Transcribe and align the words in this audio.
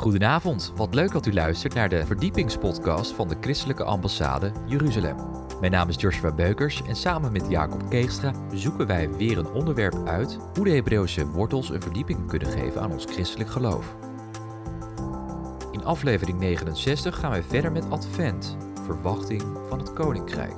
Goedenavond, 0.00 0.72
wat 0.76 0.94
leuk 0.94 1.12
dat 1.12 1.26
u 1.26 1.32
luistert 1.32 1.74
naar 1.74 1.88
de 1.88 2.06
verdiepingspodcast 2.06 3.12
van 3.12 3.28
de 3.28 3.36
Christelijke 3.40 3.84
Ambassade 3.84 4.52
Jeruzalem. 4.66 5.16
Mijn 5.60 5.72
naam 5.72 5.88
is 5.88 6.00
Joshua 6.00 6.32
Beukers 6.32 6.82
en 6.82 6.96
samen 6.96 7.32
met 7.32 7.48
Jacob 7.48 7.90
Keegstra 7.90 8.32
zoeken 8.52 8.86
wij 8.86 9.10
weer 9.10 9.38
een 9.38 9.50
onderwerp 9.50 10.06
uit 10.06 10.38
hoe 10.54 10.64
de 10.64 10.70
Hebreeuwse 10.70 11.26
wortels 11.26 11.70
een 11.70 11.82
verdieping 11.82 12.28
kunnen 12.28 12.48
geven 12.48 12.80
aan 12.80 12.92
ons 12.92 13.04
christelijk 13.04 13.50
geloof. 13.50 13.96
In 15.72 15.84
aflevering 15.84 16.38
69 16.38 17.18
gaan 17.18 17.30
wij 17.30 17.42
verder 17.42 17.72
met 17.72 17.90
Advent, 17.90 18.56
verwachting 18.84 19.42
van 19.68 19.78
het 19.78 19.92
Koninkrijk. 19.92 20.56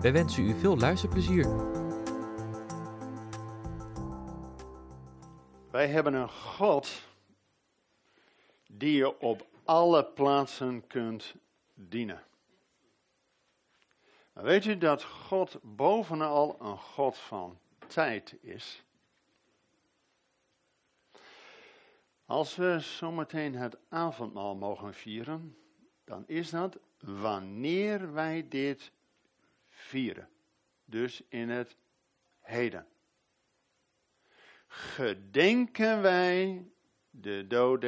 Wij 0.00 0.12
wensen 0.12 0.44
u 0.44 0.54
veel 0.60 0.78
luisterplezier. 0.78 1.46
Wij 5.70 5.88
hebben 5.88 6.14
een 6.14 6.28
God 6.28 7.07
die 8.78 8.96
je 8.96 9.20
op 9.20 9.46
alle 9.64 10.04
plaatsen 10.04 10.86
kunt 10.86 11.34
dienen. 11.74 12.22
Weet 14.32 14.64
u 14.64 14.78
dat 14.78 15.02
God 15.04 15.58
bovenal 15.62 16.56
een 16.60 16.78
God 16.78 17.18
van 17.18 17.58
tijd 17.86 18.36
is? 18.40 18.82
Als 22.24 22.56
we 22.56 22.78
zometeen 22.80 23.54
het 23.54 23.76
avondmaal 23.88 24.56
mogen 24.56 24.94
vieren, 24.94 25.56
dan 26.04 26.24
is 26.26 26.50
dat 26.50 26.78
wanneer 27.00 28.12
wij 28.12 28.48
dit 28.48 28.92
vieren. 29.68 30.28
Dus 30.84 31.22
in 31.28 31.48
het 31.48 31.76
heden. 32.40 32.86
Gedenken 34.66 36.02
wij 36.02 36.66
de 37.10 37.46
dood 37.46 37.82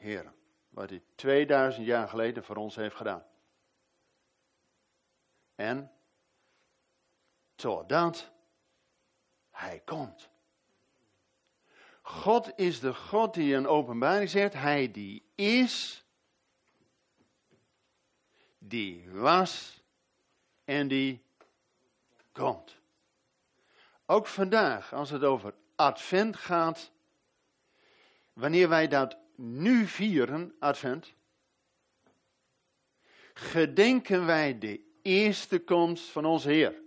Heren. 0.00 0.34
Wat 0.68 0.90
hij 0.90 1.02
2000 1.14 1.86
jaar 1.86 2.08
geleden 2.08 2.44
voor 2.44 2.56
ons 2.56 2.76
heeft 2.76 2.96
gedaan. 2.96 3.24
En 5.54 5.92
totdat 7.54 8.30
hij 9.50 9.82
komt. 9.84 10.28
God 12.02 12.58
is 12.58 12.80
de 12.80 12.94
God 12.94 13.34
die 13.34 13.54
in 13.54 13.66
openbaring 13.66 14.30
zegt, 14.30 14.52
hij 14.52 14.90
die 14.90 15.22
is, 15.34 16.04
die 18.58 19.10
was 19.10 19.82
en 20.64 20.88
die 20.88 21.24
komt. 22.32 22.80
Ook 24.06 24.26
vandaag, 24.26 24.92
als 24.92 25.10
het 25.10 25.22
over 25.22 25.54
advent 25.76 26.36
gaat, 26.36 26.90
wanneer 28.32 28.68
wij 28.68 28.88
dat 28.88 29.19
nu 29.40 29.86
vieren, 29.86 30.54
advent, 30.58 31.14
gedenken 33.34 34.26
wij 34.26 34.58
de 34.58 34.80
eerste 35.02 35.58
komst 35.58 36.04
van 36.04 36.24
onze 36.24 36.48
Heer. 36.48 36.82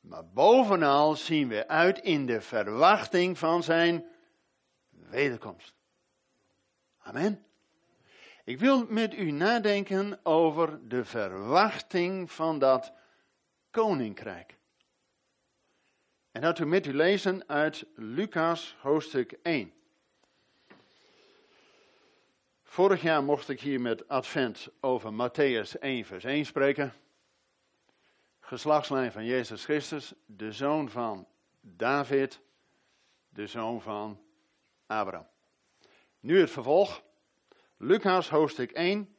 Maar 0.00 0.28
bovenal 0.28 1.14
zien 1.14 1.48
we 1.48 1.68
uit 1.68 1.98
in 1.98 2.26
de 2.26 2.40
verwachting 2.40 3.38
van 3.38 3.62
zijn 3.62 4.04
wederkomst. 4.90 5.74
Amen. 6.98 7.46
Ik 8.44 8.58
wil 8.58 8.86
met 8.88 9.14
u 9.14 9.30
nadenken 9.30 10.20
over 10.22 10.88
de 10.88 11.04
verwachting 11.04 12.32
van 12.32 12.58
dat 12.58 12.92
koninkrijk. 13.70 14.56
En 16.32 16.40
dat 16.40 16.58
we 16.58 16.64
met 16.64 16.86
u 16.86 16.94
lezen 16.94 17.48
uit 17.48 17.86
Lucas 17.94 18.76
hoofdstuk 18.80 19.38
1. 19.42 19.75
Vorig 22.76 23.02
jaar 23.02 23.24
mocht 23.24 23.48
ik 23.48 23.60
hier 23.60 23.80
met 23.80 24.08
Advent 24.08 24.68
over 24.80 25.12
Matthäus 25.12 25.78
1, 25.80 26.04
vers 26.04 26.24
1 26.24 26.46
spreken. 26.46 26.92
Geslachtslijn 28.40 29.12
van 29.12 29.24
Jezus 29.24 29.64
Christus, 29.64 30.14
de 30.26 30.52
zoon 30.52 30.90
van 30.90 31.26
David, 31.60 32.40
de 33.28 33.46
zoon 33.46 33.82
van 33.82 34.20
Abraham. 34.86 35.26
Nu 36.20 36.40
het 36.40 36.50
vervolg. 36.50 37.02
Lucas 37.76 38.28
hoofdstuk 38.28 38.70
1, 38.70 39.16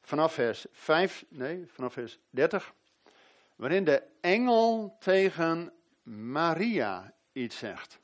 vanaf 0.00 0.32
vers 0.32 0.66
5, 0.72 1.24
nee, 1.28 1.64
vanaf 1.66 1.92
vers 1.92 2.18
30. 2.30 2.74
Waarin 3.54 3.84
de 3.84 4.02
engel 4.20 4.96
tegen 4.98 5.72
Maria 6.02 7.14
iets 7.32 7.58
zegt. 7.58 7.98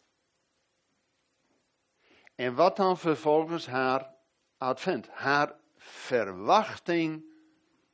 En 2.34 2.54
wat 2.54 2.76
dan 2.76 2.98
vervolgens 2.98 3.66
haar 3.66 4.20
advent, 4.62 5.08
haar 5.08 5.54
verwachting 5.76 7.24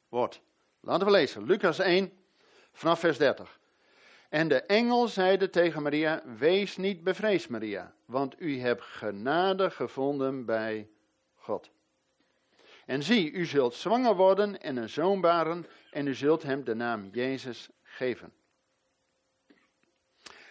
wordt. 0.08 0.40
Laten 0.80 1.06
we 1.06 1.12
lezen, 1.12 1.44
Lucas 1.44 1.78
1, 1.78 2.12
vanaf 2.72 3.00
vers 3.00 3.18
30. 3.18 3.58
En 4.28 4.48
de 4.48 4.62
engel 4.62 5.08
zeide 5.08 5.50
tegen 5.50 5.82
Maria, 5.82 6.22
wees 6.38 6.76
niet 6.76 7.04
bevreesd 7.04 7.48
Maria, 7.48 7.94
want 8.04 8.40
u 8.40 8.60
hebt 8.60 8.82
genade 8.82 9.70
gevonden 9.70 10.44
bij 10.44 10.88
God. 11.34 11.70
En 12.86 13.02
zie, 13.02 13.32
u 13.32 13.44
zult 13.44 13.74
zwanger 13.74 14.16
worden 14.16 14.60
en 14.60 14.76
een 14.76 14.88
zoon 14.88 15.20
baren, 15.20 15.66
en 15.90 16.06
u 16.06 16.14
zult 16.14 16.42
hem 16.42 16.64
de 16.64 16.74
naam 16.74 17.08
Jezus 17.12 17.68
geven. 17.82 18.32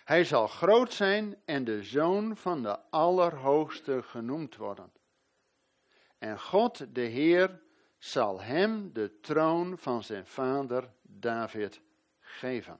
Hij 0.03 0.23
zal 0.23 0.47
groot 0.47 0.93
zijn 0.93 1.35
en 1.45 1.63
de 1.63 1.83
zoon 1.83 2.37
van 2.37 2.63
de 2.63 2.79
Allerhoogste 2.89 4.03
genoemd 4.03 4.55
worden. 4.55 4.91
En 6.17 6.39
God, 6.39 6.95
de 6.95 7.01
Heer, 7.01 7.61
zal 7.97 8.41
hem 8.41 8.93
de 8.93 9.19
troon 9.19 9.77
van 9.77 10.03
zijn 10.03 10.25
vader 10.25 10.89
David 11.01 11.81
geven. 12.19 12.79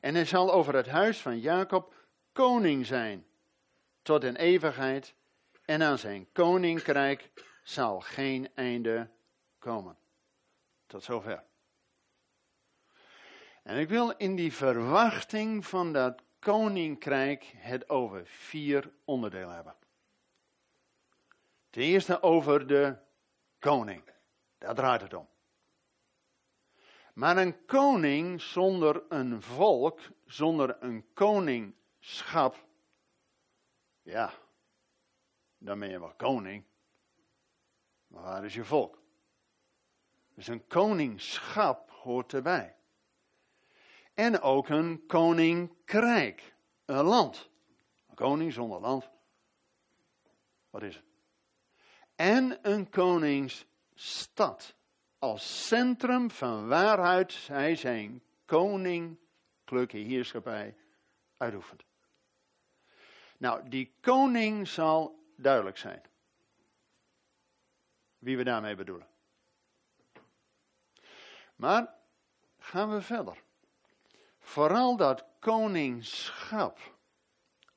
En 0.00 0.14
hij 0.14 0.24
zal 0.24 0.52
over 0.52 0.74
het 0.74 0.88
huis 0.88 1.20
van 1.20 1.38
Jacob 1.38 1.94
koning 2.32 2.86
zijn 2.86 3.26
tot 4.02 4.24
een 4.24 4.36
eeuwigheid. 4.36 5.14
En 5.64 5.82
aan 5.82 5.98
zijn 5.98 6.32
koninkrijk 6.32 7.30
zal 7.62 8.00
geen 8.00 8.48
einde 8.54 9.10
komen. 9.58 9.96
Tot 10.86 11.04
zover. 11.04 11.44
En 13.62 13.78
ik 13.78 13.88
wil 13.88 14.10
in 14.10 14.36
die 14.36 14.52
verwachting 14.52 15.66
van 15.66 15.92
dat 15.92 16.22
koninkrijk 16.38 17.52
het 17.56 17.88
over 17.88 18.26
vier 18.26 18.92
onderdelen 19.04 19.54
hebben. 19.54 19.74
Ten 21.72 21.82
eerste 21.82 22.22
over 22.22 22.66
de 22.66 22.96
koning. 23.58 24.02
Daar 24.58 24.74
draait 24.74 25.00
het 25.00 25.14
om. 25.14 25.28
Maar 27.14 27.36
een 27.36 27.64
koning 27.64 28.40
zonder 28.40 29.02
een 29.08 29.42
volk, 29.42 30.00
zonder 30.26 30.82
een 30.82 31.12
koningschap, 31.12 32.66
ja, 34.02 34.32
dan 35.58 35.78
ben 35.78 35.88
je 35.88 36.00
wel 36.00 36.14
koning. 36.14 36.64
Maar 38.06 38.22
waar 38.22 38.44
is 38.44 38.54
je 38.54 38.64
volk? 38.64 39.02
Dus 40.34 40.46
een 40.46 40.66
koningschap 40.66 41.90
hoort 41.90 42.32
erbij. 42.32 42.76
En 44.14 44.40
ook 44.40 44.68
een 44.68 45.06
koninkrijk, 45.06 46.54
een 46.84 47.04
land. 47.04 47.50
Een 48.08 48.14
koning 48.14 48.52
zonder 48.52 48.80
land. 48.80 49.10
Wat 50.70 50.82
is 50.82 50.94
het? 50.94 51.11
En 52.22 52.58
een 52.62 52.90
koningsstad. 52.90 54.74
Als 55.18 55.66
centrum 55.66 56.30
van 56.30 56.68
waaruit 56.68 57.46
hij 57.46 57.76
zijn 57.76 58.22
koninklijke 58.44 59.96
heerschappij 59.96 60.76
uitoefent. 61.36 61.84
Nou, 63.38 63.68
die 63.68 63.94
koning 64.00 64.68
zal 64.68 65.24
duidelijk 65.36 65.76
zijn. 65.76 66.02
Wie 68.18 68.36
we 68.36 68.44
daarmee 68.44 68.74
bedoelen. 68.74 69.06
Maar 71.56 71.94
gaan 72.58 72.90
we 72.90 73.00
verder. 73.00 73.42
Vooral 74.38 74.96
dat 74.96 75.24
koningschap. 75.38 76.78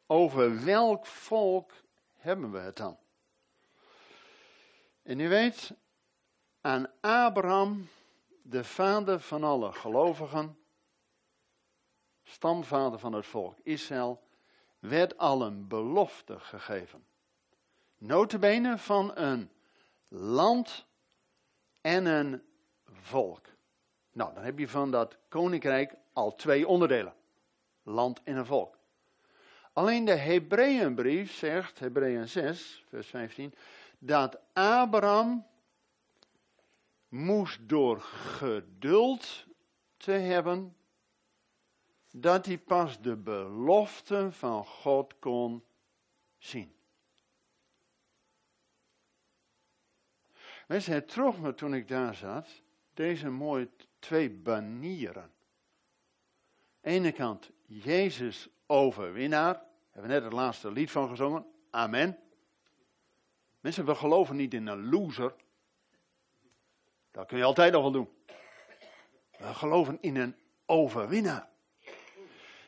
Over 0.05 0.63
welk 0.65 1.05
volk 1.05 1.71
hebben 2.13 2.51
we 2.51 2.59
het 2.59 2.77
dan? 2.77 3.03
En 5.05 5.19
u 5.19 5.29
weet, 5.29 5.73
aan 6.61 6.91
Abraham, 7.01 7.87
de 8.41 8.63
vader 8.63 9.19
van 9.19 9.43
alle 9.43 9.71
gelovigen, 9.71 10.57
stamvader 12.23 12.99
van 12.99 13.13
het 13.13 13.25
volk 13.25 13.57
Israël, 13.63 14.23
werd 14.79 15.17
al 15.17 15.41
een 15.41 15.67
belofte 15.67 16.39
gegeven. 16.39 17.05
Notabene 17.97 18.77
van 18.77 19.17
een 19.17 19.51
land 20.07 20.85
en 21.81 22.05
een 22.05 22.43
volk. 22.85 23.45
Nou, 24.11 24.33
dan 24.33 24.43
heb 24.43 24.59
je 24.59 24.67
van 24.67 24.91
dat 24.91 25.17
koninkrijk 25.27 25.95
al 26.13 26.35
twee 26.35 26.67
onderdelen. 26.67 27.13
Land 27.83 28.23
en 28.23 28.35
een 28.35 28.45
volk. 28.45 28.77
Alleen 29.73 30.05
de 30.05 30.15
Hebreeënbrief 30.15 31.33
zegt, 31.33 31.79
Hebreeën 31.79 32.27
6, 32.27 32.83
vers 32.89 33.07
15, 33.07 33.53
dat 33.99 34.39
Abraham 34.53 35.47
moest 37.07 37.69
door 37.69 38.01
geduld 38.01 39.45
te 39.97 40.11
hebben, 40.11 40.75
dat 42.11 42.45
hij 42.45 42.57
pas 42.57 43.01
de 43.01 43.15
belofte 43.15 44.31
van 44.31 44.65
God 44.65 45.19
kon 45.19 45.63
zien. 46.37 46.75
Mensen, 50.67 50.93
het 50.93 51.07
trof 51.07 51.39
me 51.39 51.53
toen 51.53 51.73
ik 51.73 51.87
daar 51.87 52.15
zat, 52.15 52.61
deze 52.93 53.29
mooie 53.29 53.69
twee 53.99 54.29
banieren. 54.29 55.33
Ene 56.81 57.11
kant 57.11 57.51
Jezus 57.65 58.49
overwinnaar, 58.65 59.61
hebben 59.89 60.11
we 60.11 60.17
net 60.17 60.23
het 60.23 60.33
laatste 60.33 60.71
lied 60.71 60.91
van 60.91 61.09
gezongen, 61.09 61.45
amen. 61.69 62.24
Mensen, 63.65 63.85
we 63.85 63.95
geloven 63.95 64.35
niet 64.35 64.53
in 64.53 64.67
een 64.67 64.89
loser. 64.89 65.35
Dat 67.11 67.27
kun 67.27 67.37
je 67.37 67.43
altijd 67.43 67.71
nog 67.71 67.81
wel 67.81 67.91
doen. 67.91 68.09
We 69.37 69.53
geloven 69.53 69.97
in 70.01 70.15
een 70.15 70.35
overwinnaar. 70.65 71.49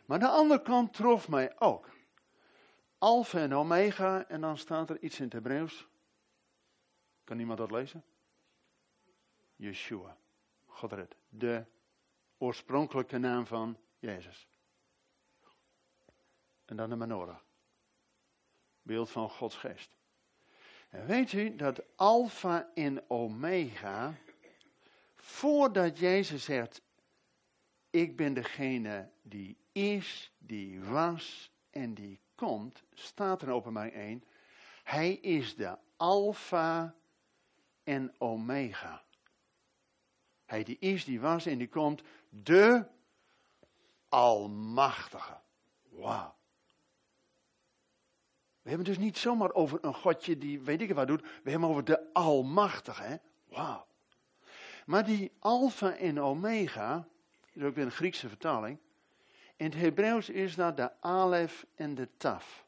Maar 0.05 0.19
de 0.19 0.27
andere 0.27 0.61
kant 0.61 0.93
trof 0.93 1.27
mij 1.27 1.59
ook. 1.59 1.89
Alpha 2.97 3.39
en 3.39 3.53
Omega, 3.53 4.27
en 4.27 4.41
dan 4.41 4.57
staat 4.57 4.89
er 4.89 4.99
iets 4.99 5.17
in 5.17 5.23
het 5.23 5.33
Hebreeuws. 5.33 5.87
Kan 7.23 7.39
iemand 7.39 7.57
dat 7.57 7.71
lezen? 7.71 8.03
Yeshua. 9.55 10.17
God 10.65 10.91
red. 10.91 11.15
De 11.29 11.65
oorspronkelijke 12.37 13.17
naam 13.17 13.45
van 13.45 13.77
Jezus. 13.99 14.47
En 16.65 16.75
dan 16.75 16.89
de 16.89 16.95
menorah. 16.95 17.39
Beeld 18.81 19.09
van 19.09 19.29
Gods 19.29 19.55
geest. 19.55 19.96
Weet 21.05 21.31
u 21.31 21.55
dat 21.55 21.81
Alpha 21.95 22.69
en 22.73 23.09
Omega, 23.09 24.13
voordat 25.15 25.99
Jezus 25.99 26.43
zegt, 26.43 26.81
ik 27.89 28.15
ben 28.15 28.33
degene 28.33 29.09
die 29.21 29.57
is, 29.71 30.31
die 30.37 30.81
was 30.81 31.51
en 31.69 31.93
die 31.93 32.19
komt, 32.35 32.83
staat 32.93 33.41
er 33.41 33.51
op 33.51 33.69
mij 33.69 33.91
1, 33.91 34.23
hij 34.83 35.13
is 35.13 35.55
de 35.55 35.77
Alpha 35.97 36.95
en 37.83 38.13
Omega. 38.17 39.03
Hij 40.45 40.63
die 40.63 40.77
is, 40.79 41.05
die 41.05 41.19
was 41.19 41.45
en 41.45 41.57
die 41.57 41.69
komt, 41.69 42.01
de 42.29 42.85
Almachtige. 44.09 45.37
Wauw. 45.89 46.36
We 48.67 48.73
hebben 48.73 48.93
dus 48.93 49.03
niet 49.03 49.17
zomaar 49.17 49.53
over 49.53 49.79
een 49.81 49.93
godje 49.93 50.37
die 50.37 50.59
weet 50.59 50.81
ik 50.81 50.93
wat 50.93 51.07
doet. 51.07 51.21
We 51.43 51.49
hebben 51.51 51.69
over 51.69 51.83
de 51.83 52.13
Almachtige. 52.13 53.01
Hè? 53.01 53.15
Wauw. 53.45 53.87
Maar 54.85 55.05
die 55.05 55.31
Alpha 55.39 55.95
en 55.95 56.21
Omega, 56.21 57.07
is 57.51 57.63
ook 57.63 57.75
weer 57.75 57.85
een 57.85 57.91
Griekse 57.91 58.27
vertaling. 58.27 58.77
In 59.55 59.65
het 59.65 59.75
Hebreeuws 59.75 60.29
is 60.29 60.55
dat 60.55 60.77
de 60.77 61.01
Alef 61.01 61.65
en 61.75 61.95
de 61.95 62.09
Taf. 62.17 62.65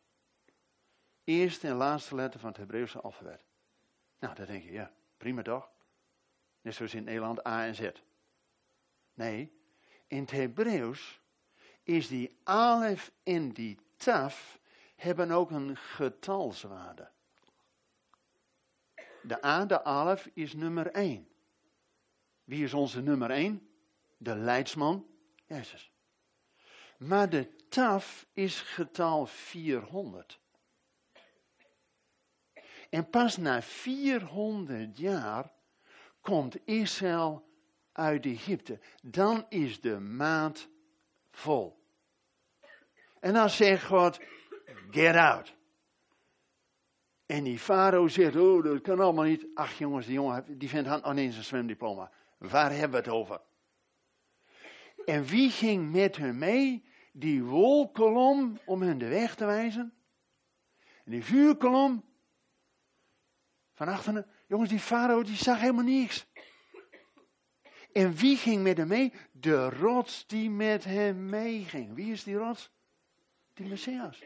Eerste 1.24 1.68
en 1.68 1.76
laatste 1.76 2.16
letter 2.16 2.40
van 2.40 2.50
het 2.50 2.58
Hebreeuwse 2.58 3.02
alfabet. 3.02 3.44
Nou, 4.20 4.36
dan 4.36 4.46
denk 4.46 4.64
je, 4.64 4.72
ja, 4.72 4.92
prima 5.18 5.42
toch? 5.42 5.70
Net 6.62 6.76
zoals 6.76 6.94
in 6.94 7.04
Nederland 7.04 7.48
A 7.48 7.66
en 7.66 7.76
Z. 7.76 7.90
Nee, 9.14 9.52
in 10.08 10.20
het 10.22 10.32
Hebreeuws 10.32 11.22
is 11.84 12.08
die 12.08 12.40
Alef 12.44 13.12
en 13.24 13.52
die 13.52 13.78
Taf 13.98 14.59
hebben 15.02 15.32
ook 15.32 15.52
een 15.52 15.78
getalswaarde. 15.78 17.10
De 19.22 19.46
A, 19.46 19.66
de 19.66 19.84
Alef, 19.84 20.30
is 20.34 20.54
nummer 20.54 20.88
1. 20.88 21.28
Wie 22.44 22.64
is 22.64 22.74
onze 22.74 23.02
nummer 23.02 23.30
1? 23.30 23.70
De 24.18 24.36
leidsman, 24.36 25.08
Jezus. 25.46 25.92
Maar 26.98 27.30
de 27.30 27.68
taf 27.70 28.28
is 28.34 28.62
getal 28.62 29.26
400. 29.26 30.40
En 32.90 33.10
pas 33.10 33.38
na 33.38 33.62
400 33.62 34.98
jaar 34.98 35.52
komt 36.22 36.68
Israël 36.68 37.50
uit 37.92 38.26
Egypte. 38.26 38.80
Dan 39.02 39.46
is 39.50 39.82
de 39.82 40.00
maat 40.00 40.68
vol. 41.32 41.80
En 43.20 43.34
dan 43.34 43.50
zegt 43.50 43.86
God, 43.86 44.20
get 44.92 45.16
out. 45.16 45.58
En 47.26 47.44
die 47.44 47.60
farao 47.60 48.08
zegt, 48.08 48.36
oh, 48.36 48.64
dat 48.64 48.82
kan 48.82 49.00
allemaal 49.00 49.24
niet. 49.24 49.48
Ach 49.54 49.78
jongens, 49.78 50.06
die 50.06 50.14
jongen, 50.14 50.58
die 50.58 50.70
vindt 50.70 50.88
had 50.88 51.04
nog 51.04 51.16
eens 51.16 51.38
een 51.38 51.44
zwemdiploma. 51.44 52.12
Waar 52.38 52.72
hebben 52.72 52.90
we 52.90 52.98
het 52.98 53.08
over? 53.08 53.42
En 55.06 55.24
wie 55.26 55.50
ging 55.50 55.92
met 55.92 56.18
hem 56.18 56.38
mee? 56.38 56.86
Die 57.14 57.44
wolkolom 57.44 58.60
om 58.66 58.82
hen 58.82 58.98
de 58.98 59.08
weg 59.08 59.36
te 59.36 59.46
wijzen. 59.46 59.94
En 61.06 61.12
die 61.12 61.24
vuurkolom 61.24 62.06
van 63.74 63.88
achteren. 63.88 64.26
Jongens, 64.48 64.70
die 64.70 64.80
farao 64.80 65.24
die 65.24 65.36
zag 65.36 65.60
helemaal 65.60 65.84
niks. 65.84 66.28
En 67.94 68.14
wie 68.14 68.38
ging 68.38 68.64
met 68.64 68.78
hem 68.78 68.88
mee? 68.88 69.14
De 69.32 69.70
rots 69.70 70.28
die 70.28 70.50
met 70.50 70.84
hem 70.84 71.26
meeging. 71.26 71.96
Wie 71.96 72.12
is 72.12 72.24
die 72.24 72.36
rots? 72.36 72.72
Die 73.54 73.68
Messias. 73.68 74.24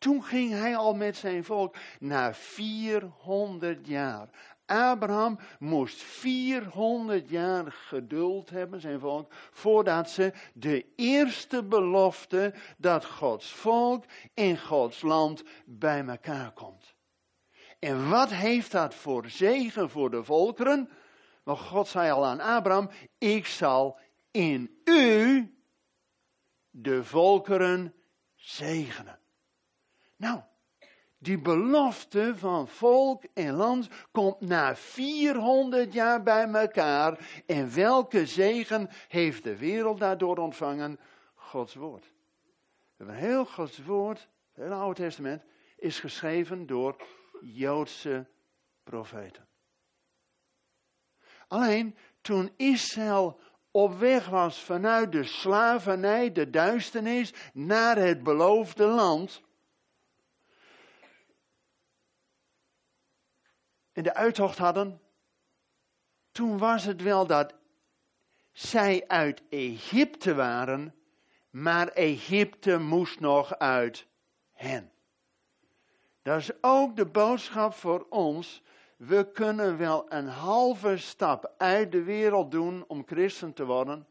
Toen 0.00 0.24
ging 0.24 0.52
hij 0.52 0.76
al 0.76 0.94
met 0.94 1.16
zijn 1.16 1.44
volk 1.44 1.76
na 1.98 2.34
400 2.34 3.86
jaar. 3.86 4.28
Abraham 4.66 5.38
moest 5.58 6.02
400 6.02 7.28
jaar 7.28 7.72
geduld 7.72 8.50
hebben, 8.50 8.80
zijn 8.80 9.00
volk, 9.00 9.32
voordat 9.50 10.10
ze 10.10 10.32
de 10.54 10.86
eerste 10.96 11.64
belofte 11.64 12.54
dat 12.76 13.04
Gods 13.04 13.52
volk 13.52 14.04
in 14.34 14.58
Gods 14.58 15.02
land 15.02 15.42
bij 15.64 16.04
elkaar 16.06 16.52
komt. 16.52 16.94
En 17.78 18.08
wat 18.08 18.30
heeft 18.30 18.72
dat 18.72 18.94
voor 18.94 19.28
zegen 19.28 19.90
voor 19.90 20.10
de 20.10 20.24
volkeren? 20.24 20.90
Want 21.42 21.58
God 21.58 21.88
zei 21.88 22.10
al 22.10 22.26
aan 22.26 22.40
Abraham, 22.40 22.90
ik 23.18 23.46
zal 23.46 23.98
in 24.30 24.80
u 24.84 25.54
de 26.70 27.04
volkeren 27.04 27.94
zegenen. 28.34 29.19
Nou, 30.20 30.40
die 31.18 31.38
belofte 31.38 32.32
van 32.36 32.68
volk 32.68 33.24
en 33.34 33.52
land 33.52 33.88
komt 34.12 34.40
na 34.40 34.76
400 34.76 35.92
jaar 35.92 36.22
bij 36.22 36.48
elkaar. 36.48 37.42
En 37.46 37.74
welke 37.74 38.26
zegen 38.26 38.88
heeft 39.08 39.44
de 39.44 39.56
wereld 39.56 39.98
daardoor 39.98 40.36
ontvangen? 40.36 41.00
Gods 41.34 41.74
woord. 41.74 42.12
Een 42.96 43.10
heel 43.10 43.44
Gods 43.44 43.78
woord, 43.84 44.18
het 44.52 44.64
hele 44.64 44.74
Oude 44.74 45.02
Testament, 45.02 45.42
is 45.76 46.00
geschreven 46.00 46.66
door 46.66 46.96
Joodse 47.40 48.26
profeten. 48.82 49.48
Alleen 51.48 51.96
toen 52.20 52.52
Israël 52.56 53.40
op 53.70 53.98
weg 53.98 54.28
was 54.28 54.62
vanuit 54.62 55.12
de 55.12 55.24
slavernij, 55.24 56.32
de 56.32 56.50
duisternis, 56.50 57.32
naar 57.52 57.96
het 57.96 58.22
beloofde 58.22 58.86
land 58.86 59.42
en 64.00 64.06
de 64.06 64.14
uittocht 64.14 64.58
hadden, 64.58 65.00
toen 66.32 66.58
was 66.58 66.84
het 66.84 67.02
wel 67.02 67.26
dat 67.26 67.54
zij 68.52 69.04
uit 69.08 69.42
Egypte 69.48 70.34
waren, 70.34 70.94
maar 71.50 71.88
Egypte 71.88 72.78
moest 72.78 73.20
nog 73.20 73.58
uit 73.58 74.06
hen. 74.52 74.92
Dat 76.22 76.38
is 76.38 76.50
ook 76.60 76.96
de 76.96 77.06
boodschap 77.06 77.72
voor 77.72 78.06
ons. 78.08 78.62
We 78.96 79.32
kunnen 79.32 79.78
wel 79.78 80.12
een 80.12 80.28
halve 80.28 80.96
stap 80.96 81.54
uit 81.58 81.92
de 81.92 82.02
wereld 82.02 82.50
doen 82.50 82.84
om 82.86 83.06
christen 83.06 83.52
te 83.52 83.64
worden, 83.64 84.06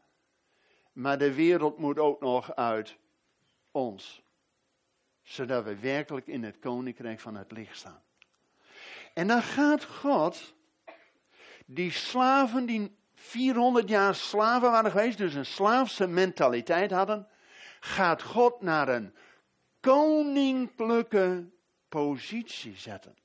maar 0.92 1.18
de 1.18 1.34
wereld 1.34 1.78
moet 1.78 1.98
ook 1.98 2.20
nog 2.20 2.54
uit 2.54 2.96
ons, 3.70 4.22
zodat 5.22 5.64
we 5.64 5.78
werkelijk 5.78 6.26
in 6.26 6.44
het 6.44 6.58
koninkrijk 6.58 7.20
van 7.20 7.34
het 7.36 7.52
licht 7.52 7.76
staan. 7.76 8.02
En 9.14 9.26
dan 9.26 9.42
gaat 9.42 9.84
God 9.84 10.54
die 11.66 11.90
slaven 11.90 12.66
die 12.66 12.98
400 13.14 13.88
jaar 13.88 14.14
slaven 14.14 14.70
waren 14.70 14.90
geweest, 14.90 15.18
dus 15.18 15.34
een 15.34 15.46
slaafse 15.46 16.06
mentaliteit 16.06 16.90
hadden, 16.90 17.28
gaat 17.80 18.22
God 18.22 18.60
naar 18.60 18.88
een 18.88 19.14
koninklijke 19.80 21.50
positie 21.88 22.76
zetten. 22.76 23.16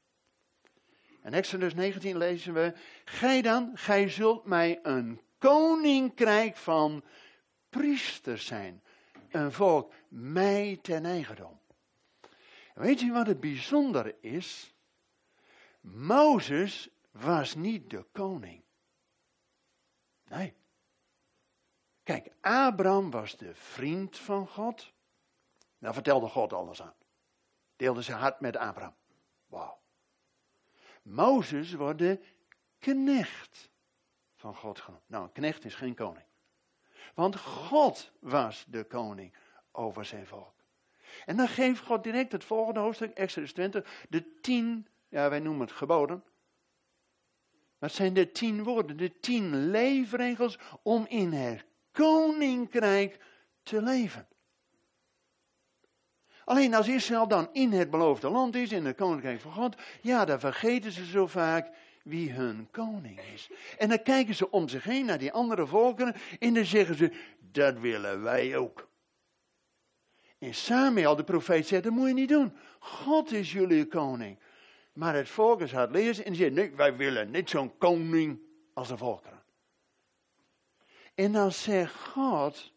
In 1.24 1.34
Exodus 1.34 1.74
19 1.74 2.18
lezen 2.18 2.54
we, 2.54 2.74
gij 3.06 3.42
dan, 3.42 3.72
gij 3.74 4.10
zult 4.10 4.46
mij 4.46 4.80
een 4.84 5.22
koninkrijk 5.38 6.58
van 6.58 7.04
priesters 7.70 8.46
zijn. 8.46 8.84
een 9.32 9.52
volk 9.52 9.94
mij 10.08 10.80
ten 10.82 11.06
eigendom. 11.06 11.60
Weet 12.74 13.00
je 13.00 13.12
wat 13.12 13.28
het 13.28 13.40
bijzondere 13.40 14.16
is? 14.22 14.75
Mozes 15.94 16.90
was 17.12 17.56
niet 17.56 17.90
de 17.90 18.06
koning. 18.12 18.64
Nee. 20.28 20.54
Kijk, 22.04 22.32
Abraham 22.42 23.12
was 23.12 23.38
de 23.38 23.56
vriend 23.56 24.18
van 24.18 24.48
God. 24.48 24.94
Daar 25.78 25.94
vertelde 25.94 26.28
God 26.28 26.54
alles 26.54 26.82
aan. 26.82 26.94
Deelde 27.76 28.02
zijn 28.02 28.18
hart 28.18 28.40
met 28.40 28.58
Abraham. 28.58 28.96
Wauw. 29.48 29.80
Mozes 31.02 31.74
wordt 31.74 32.00
de 32.00 32.20
knecht 32.80 33.70
van 34.36 34.56
God 34.56 34.80
genoemd. 34.80 35.10
Nou, 35.10 35.24
een 35.24 35.32
knecht 35.32 35.66
is 35.66 35.76
geen 35.76 35.96
koning. 35.96 36.26
Want 37.14 37.36
God 37.40 38.12
was 38.20 38.66
de 38.68 38.84
koning 38.84 39.34
over 39.72 40.06
zijn 40.06 40.28
volk. 40.28 40.54
En 41.26 41.38
dan 41.38 41.48
geeft 41.48 41.82
God 41.82 42.04
direct 42.04 42.32
het 42.32 42.44
volgende 42.44 42.80
hoofdstuk, 42.80 43.14
Exodus 43.14 43.54
20, 43.54 44.06
de 44.10 44.40
tien, 44.42 44.88
ja 45.16 45.30
wij 45.30 45.40
noemen 45.40 45.68
het 45.68 45.76
geboden. 45.76 46.24
Dat 47.80 47.92
zijn 47.92 48.14
de 48.14 48.32
tien 48.32 48.64
woorden, 48.64 48.98
de 48.98 49.20
tien 49.20 49.70
leefregels 49.70 50.60
om 50.84 51.06
in 51.10 51.32
het 51.32 51.66
koninkrijk 51.92 53.20
te 53.64 53.82
leven. 53.82 54.28
Alleen 56.46 56.74
als 56.74 56.88
Israël 56.88 57.28
dan 57.28 57.50
in 57.52 57.72
het 57.72 57.90
beloofde 57.90 58.30
land 58.30 58.56
is, 58.56 58.72
in 58.72 58.86
het 58.86 58.96
koninkrijk 58.96 59.42
van 59.42 59.52
God, 59.52 59.76
ja, 60.02 60.26
dan 60.26 60.40
vergeten 60.40 60.92
ze 60.92 61.06
zo 61.06 61.28
vaak 61.28 61.70
wie 62.04 62.32
hun 62.32 62.68
koning 62.72 63.20
is. 63.34 63.50
En 63.78 63.90
dan 63.90 64.04
kijken 64.04 64.36
ze 64.36 64.52
om 64.52 64.70
zich 64.70 64.84
heen 64.84 65.06
naar 65.06 65.18
die 65.18 65.32
andere 65.32 65.68
volkeren 65.68 66.16
en 66.40 66.54
dan 66.54 66.66
zeggen 66.66 66.96
ze, 66.96 67.12
dat 67.40 67.80
willen 67.80 68.22
wij 68.22 68.58
ook. 68.58 68.90
En 70.40 70.54
Samuel, 70.54 71.16
de 71.16 71.24
profeet, 71.24 71.68
zegt, 71.68 71.84
dat 71.84 71.92
moet 71.92 72.08
je 72.08 72.14
niet 72.14 72.30
doen. 72.30 72.58
God 72.80 73.32
is 73.32 73.52
jullie 73.52 73.88
koning. 73.88 74.40
Maar 74.96 75.16
het 75.16 75.30
volk 75.30 75.62
is 75.62 75.72
hard 75.72 75.92
lezen 75.92 76.26
en 76.26 76.36
zegt, 76.36 76.52
nee, 76.52 76.72
wij 76.76 76.96
willen 76.96 77.32
niet 77.32 77.50
zo'n 77.50 77.78
koning 77.78 78.40
als 78.74 78.88
de 78.88 78.98
volkeren. 78.98 79.44
En 81.16 81.32
dan 81.32 81.52
zegt 81.52 81.94
God 81.94 82.74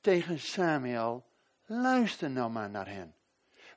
tegen 0.00 0.38
Samuel, 0.40 1.26
luister 1.66 2.30
nou 2.30 2.50
maar 2.50 2.70
naar 2.70 2.88
hen. 2.88 3.14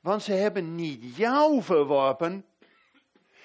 Want 0.02 0.24
ze 0.24 0.34
hebben 0.34 0.76
niet 0.76 1.16
jou 1.16 1.62
verworpen, 1.62 2.46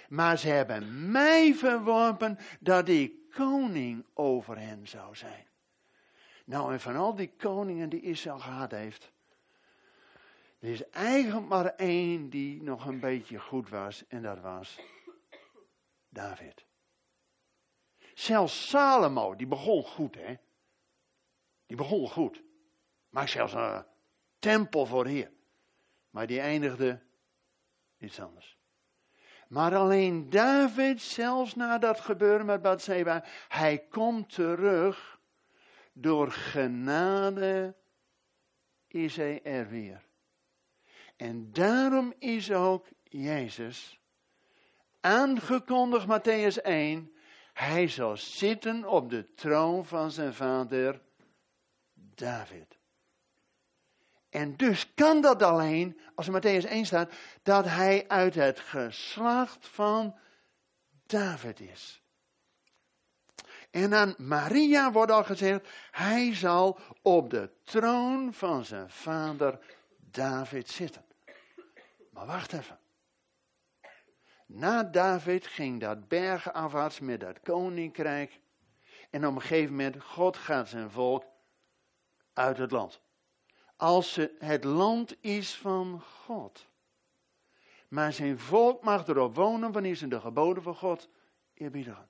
maar 0.09 0.39
ze 0.39 0.49
hebben 0.49 1.11
mij 1.11 1.55
verworpen 1.55 2.39
dat 2.61 2.89
ik 2.89 3.13
koning 3.31 4.07
over 4.15 4.59
hen 4.59 4.89
zou 4.89 5.17
zijn. 5.17 5.47
Nou, 6.45 6.73
en 6.73 6.81
van 6.81 6.97
al 6.97 7.15
die 7.15 7.33
koningen 7.37 7.89
die 7.89 8.01
Israël 8.01 8.39
gehad 8.39 8.71
heeft, 8.71 9.13
er 10.59 10.69
is 10.69 10.89
eigenlijk 10.89 11.49
maar 11.49 11.67
één 11.67 12.31
die 12.31 12.63
nog 12.63 12.87
een 12.87 13.01
beetje 13.01 13.39
goed 13.39 13.69
was, 13.69 14.07
en 14.07 14.23
dat 14.23 14.41
was 14.41 14.81
David. 16.09 16.67
Zelfs 18.15 18.69
Salomo, 18.69 19.37
die 19.37 19.47
begon 19.47 19.85
goed, 19.85 20.15
hè. 20.15 20.35
Die 21.67 21.77
begon 21.77 22.09
goed. 22.11 22.43
Maar 23.09 23.29
zelfs 23.29 23.53
een 23.53 23.85
tempel 24.39 24.87
voor 24.87 25.07
Heer. 25.07 25.31
Maar 26.11 26.27
die 26.27 26.41
eindigde 26.41 27.03
iets 27.99 28.21
anders. 28.21 28.59
Maar 29.49 29.77
alleen 29.77 30.31
David, 30.31 31.03
zelfs 31.03 31.55
na 31.55 31.79
dat 31.79 32.01
gebeuren 32.01 32.47
met 32.47 32.63
Bathseba, 32.63 33.25
hij 33.49 33.79
komt 33.79 34.35
terug. 34.35 35.21
Door 35.93 36.33
genade 36.33 37.77
is 38.87 39.17
hij 39.17 39.43
er 39.43 39.69
weer. 39.69 40.08
En 41.19 41.53
daarom 41.53 42.15
is 42.19 42.53
ook 42.53 42.87
Jezus 43.03 44.01
aangekondigd, 45.01 46.07
Matthäus 46.07 46.63
1, 46.63 47.13
hij 47.53 47.89
zal 47.89 48.17
zitten 48.17 48.85
op 48.85 49.11
de 49.11 49.35
troon 49.35 49.87
van 49.87 50.11
zijn 50.11 50.35
vader 50.35 51.01
David. 51.95 52.79
En 54.31 54.57
dus 54.57 54.95
kan 54.95 55.21
dat 55.21 55.43
alleen, 55.43 56.01
als 56.15 56.29
er 56.29 56.33
Matthäus 56.33 56.69
1 56.69 56.87
staat, 56.87 57.13
dat 57.43 57.65
hij 57.65 58.05
uit 58.09 58.35
het 58.35 58.61
geslacht 58.61 59.69
van 59.69 60.19
David 61.07 61.61
is. 61.61 62.03
En 63.71 63.95
aan 63.95 64.15
Maria 64.19 64.93
wordt 64.93 65.13
al 65.13 65.25
gezegd, 65.25 65.69
hij 65.91 66.35
zal 66.35 66.79
op 67.03 67.31
de 67.31 67.51
troon 67.65 68.35
van 68.35 68.65
zijn 68.65 68.91
vader 68.91 69.59
David 69.97 70.71
zitten. 70.71 71.07
Maar 72.19 72.27
wacht 72.27 72.53
even. 72.53 72.79
Na 74.47 74.83
David 74.83 75.47
ging 75.47 75.81
dat 75.81 76.09
bergenafwaarts 76.09 77.01
met 77.01 77.21
dat 77.21 77.41
koninkrijk. 77.41 78.41
En 79.11 79.27
op 79.27 79.35
een 79.35 79.41
gegeven 79.41 79.71
moment, 79.71 80.03
God 80.03 80.37
gaat 80.37 80.69
zijn 80.69 80.91
volk 80.91 81.25
uit 82.33 82.59
het 82.59 82.71
land. 82.71 83.01
Als 83.77 84.19
het 84.39 84.65
land 84.65 85.17
is 85.21 85.57
van 85.57 86.01
God. 86.01 86.67
Maar 87.89 88.13
zijn 88.13 88.39
volk 88.39 88.83
mag 88.83 89.07
erop 89.07 89.35
wonen 89.35 89.73
wanneer 89.73 89.95
ze 89.95 90.09
de 90.09 90.21
geboden 90.21 90.63
van 90.63 90.75
God 90.75 91.09
eerbiedigen. 91.55 92.09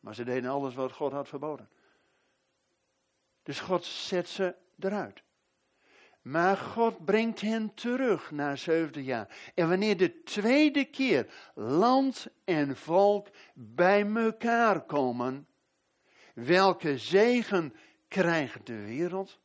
Maar 0.00 0.14
ze 0.14 0.24
deden 0.24 0.50
alles 0.50 0.74
wat 0.74 0.92
God 0.92 1.12
had 1.12 1.28
verboden. 1.28 1.68
Dus 3.42 3.60
God 3.60 3.84
zet 3.84 4.28
ze 4.28 4.54
eruit. 4.78 5.22
Maar 6.22 6.56
God 6.56 7.04
brengt 7.04 7.40
hen 7.40 7.74
terug 7.74 8.30
na 8.30 8.56
zevende 8.56 9.04
jaar. 9.04 9.52
En 9.54 9.68
wanneer 9.68 9.96
de 9.96 10.22
tweede 10.22 10.84
keer 10.84 11.32
land 11.54 12.26
en 12.44 12.76
volk 12.76 13.28
bij 13.54 14.06
elkaar 14.06 14.80
komen, 14.80 15.46
welke 16.34 16.98
zegen 16.98 17.74
krijgt 18.08 18.66
de 18.66 18.84
wereld? 18.84 19.40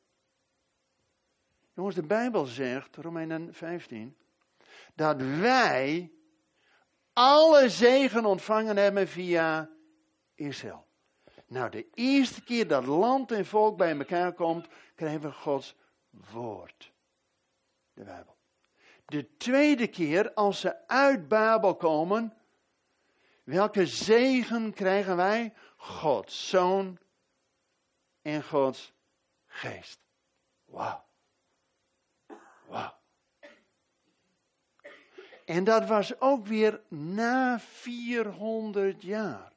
Jongens, 1.74 1.96
de 1.96 2.04
Bijbel 2.04 2.46
zegt, 2.46 2.96
Romeinen 2.96 3.54
15, 3.54 4.18
dat 4.96 5.22
wij 5.22 6.12
alle 7.14 7.70
zegen 7.70 8.26
ontvangen 8.26 8.78
hebben 8.78 9.08
via 9.08 9.70
Israël. 10.36 10.86
Nou, 11.48 11.70
de 11.70 11.88
eerste 11.94 12.44
keer 12.44 12.68
dat 12.68 12.86
land 12.86 13.32
en 13.32 13.46
volk 13.46 13.78
bij 13.78 13.98
elkaar 13.98 14.34
komt, 14.34 14.68
krijgen 14.96 15.22
we 15.22 15.32
Gods 15.32 15.76
woord. 16.10 16.92
De 17.94 18.04
Bijbel. 18.04 18.36
De 19.06 19.38
tweede 19.38 19.88
keer 19.88 20.34
als 20.34 20.60
ze 20.60 20.88
uit 20.88 21.28
Babel 21.28 21.76
komen, 21.76 22.34
welke 23.44 23.86
zegen 23.86 24.74
krijgen 24.74 25.16
wij? 25.16 25.54
Gods 25.76 26.50
Zoon 26.50 26.98
en 28.22 28.44
Gods 28.44 28.94
Geest. 29.48 30.00
Wauw. 30.66 31.04
Wauw. 32.68 32.96
En 35.46 35.64
dat 35.64 35.88
was 35.88 36.20
ook 36.20 36.46
weer 36.46 36.82
na 36.90 37.60
400 37.60 39.02
jaar. 39.02 39.52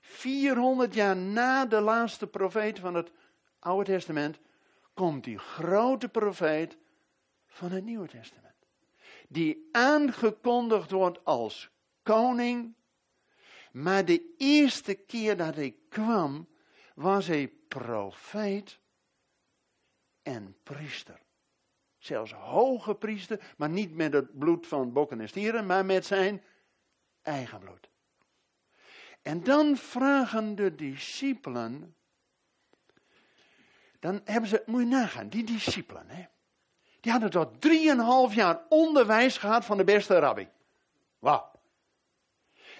400 0.00 0.94
jaar 0.94 1.16
na 1.16 1.66
de 1.66 1.80
laatste 1.80 2.26
profeet 2.26 2.78
van 2.78 2.94
het 2.94 3.12
Oude 3.58 3.84
Testament 3.84 4.38
komt 4.94 5.24
die 5.24 5.38
grote 5.38 6.08
profeet 6.08 6.78
van 7.46 7.70
het 7.70 7.84
Nieuwe 7.84 8.08
Testament. 8.08 8.54
Die 9.28 9.68
aangekondigd 9.72 10.90
wordt 10.90 11.24
als 11.24 11.70
koning. 12.02 12.74
Maar 13.72 14.04
de 14.04 14.34
eerste 14.36 14.94
keer 14.94 15.36
dat 15.36 15.54
hij 15.54 15.76
kwam, 15.88 16.48
was 16.94 17.26
hij 17.26 17.52
profeet 17.68 18.78
en 20.22 20.56
priester. 20.62 21.20
Zelfs 21.98 22.32
hoge 22.32 22.94
priester, 22.94 23.54
maar 23.56 23.68
niet 23.68 23.94
met 23.94 24.12
het 24.12 24.38
bloed 24.38 24.66
van 24.66 24.92
bokken 24.92 25.20
en 25.20 25.28
stieren, 25.28 25.66
maar 25.66 25.84
met 25.84 26.06
zijn 26.06 26.42
eigen 27.22 27.58
bloed. 27.58 27.90
En 29.22 29.42
dan 29.42 29.76
vragen 29.76 30.54
de 30.54 30.74
discipelen 30.74 31.96
dan 34.02 34.20
hebben 34.24 34.50
ze, 34.50 34.62
moet 34.66 34.80
je 34.80 34.86
nagaan, 34.86 35.28
die 35.28 35.44
discipelen, 35.44 36.08
hè, 36.08 36.26
die 37.00 37.12
hadden 37.12 37.30
tot 37.30 37.60
drieënhalf 37.60 38.34
jaar 38.34 38.62
onderwijs 38.68 39.38
gehad 39.38 39.64
van 39.64 39.76
de 39.76 39.84
beste 39.84 40.18
rabbi. 40.18 40.48
Wauw. 41.18 41.50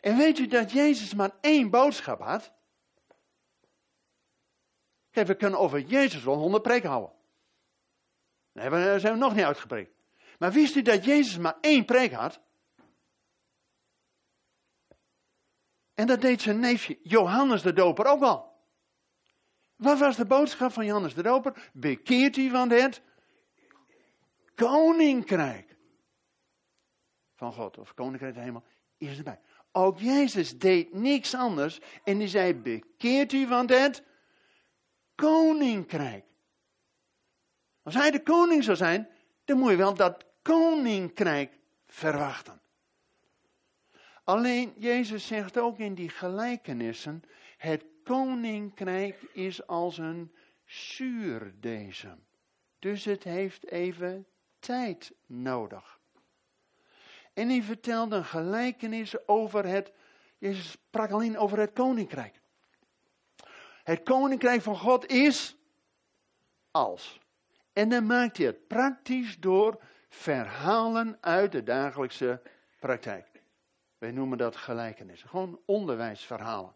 En 0.00 0.16
weet 0.16 0.38
u 0.38 0.46
dat 0.46 0.72
Jezus 0.72 1.14
maar 1.14 1.30
één 1.40 1.70
boodschap 1.70 2.20
had? 2.20 2.52
Kijk, 5.10 5.26
we 5.26 5.34
kunnen 5.34 5.58
over 5.58 5.80
Jezus 5.80 6.22
wel 6.22 6.36
honderd 6.36 6.62
preken 6.62 6.88
houden. 6.88 7.12
Daar 8.52 9.00
zijn 9.00 9.12
we 9.12 9.18
nog 9.18 9.34
niet 9.34 9.44
uitgepreekt. 9.44 9.92
Maar 10.38 10.52
wist 10.52 10.74
u 10.74 10.82
dat 10.82 11.04
Jezus 11.04 11.38
maar 11.38 11.56
één 11.60 11.84
preek 11.84 12.12
had? 12.12 12.40
En 15.94 16.06
dat 16.06 16.20
deed 16.20 16.42
zijn 16.42 16.60
neefje 16.60 16.98
Johannes 17.02 17.62
de 17.62 17.72
Doper 17.72 18.06
ook 18.06 18.20
wel. 18.20 18.51
Wat 19.82 19.98
was 19.98 20.16
de 20.16 20.26
boodschap 20.26 20.72
van 20.72 20.84
Johannes 20.84 21.14
de 21.14 21.22
Doper? 21.22 21.70
Bekeert 21.72 22.36
u 22.36 22.50
van 22.50 22.70
het 22.70 23.02
koninkrijk 24.54 25.76
van 27.34 27.52
God, 27.52 27.78
of 27.78 27.94
koninkrijk 27.94 28.34
de 28.34 28.40
hemel, 28.40 28.64
is 28.98 29.18
erbij. 29.18 29.40
Ook 29.72 29.98
Jezus 29.98 30.58
deed 30.58 30.92
niks 30.92 31.34
anders 31.34 31.80
en 32.04 32.18
hij 32.18 32.28
zei, 32.28 32.54
bekeert 32.54 33.32
u 33.32 33.46
van 33.46 33.70
het 33.70 34.02
koninkrijk. 35.14 36.24
Als 37.82 37.94
hij 37.94 38.10
de 38.10 38.22
koning 38.22 38.64
zou 38.64 38.76
zijn, 38.76 39.08
dan 39.44 39.58
moet 39.58 39.70
je 39.70 39.76
wel 39.76 39.94
dat 39.94 40.24
koninkrijk 40.42 41.58
verwachten. 41.86 42.60
Alleen 44.24 44.74
Jezus 44.76 45.26
zegt 45.26 45.58
ook 45.58 45.78
in 45.78 45.94
die 45.94 46.08
gelijkenissen, 46.08 47.22
het 47.56 47.84
koninkrijk 48.02 49.22
is 49.32 49.66
als 49.66 49.98
een 49.98 50.32
zuurdezem. 50.64 52.24
Dus 52.78 53.04
het 53.04 53.24
heeft 53.24 53.66
even 53.66 54.26
tijd 54.58 55.12
nodig. 55.26 56.00
En 57.32 57.48
hij 57.48 57.62
vertelde 57.62 58.16
een 58.16 58.24
gelijkenis 58.24 59.28
over 59.28 59.66
het, 59.66 59.92
Jezus 60.38 60.70
sprak 60.70 61.10
alleen 61.10 61.38
over 61.38 61.58
het 61.58 61.72
koninkrijk. 61.72 62.40
Het 63.84 64.02
koninkrijk 64.02 64.62
van 64.62 64.76
God 64.76 65.06
is 65.06 65.56
als. 66.70 67.20
En 67.72 67.88
dan 67.88 68.06
maakt 68.06 68.36
hij 68.36 68.46
het 68.46 68.66
praktisch 68.66 69.38
door 69.38 69.82
verhalen 70.08 71.18
uit 71.20 71.52
de 71.52 71.62
dagelijkse 71.62 72.42
praktijk. 72.78 73.42
Wij 73.98 74.10
noemen 74.10 74.38
dat 74.38 74.56
gelijkenissen, 74.56 75.28
gewoon 75.28 75.60
onderwijsverhalen. 75.64 76.74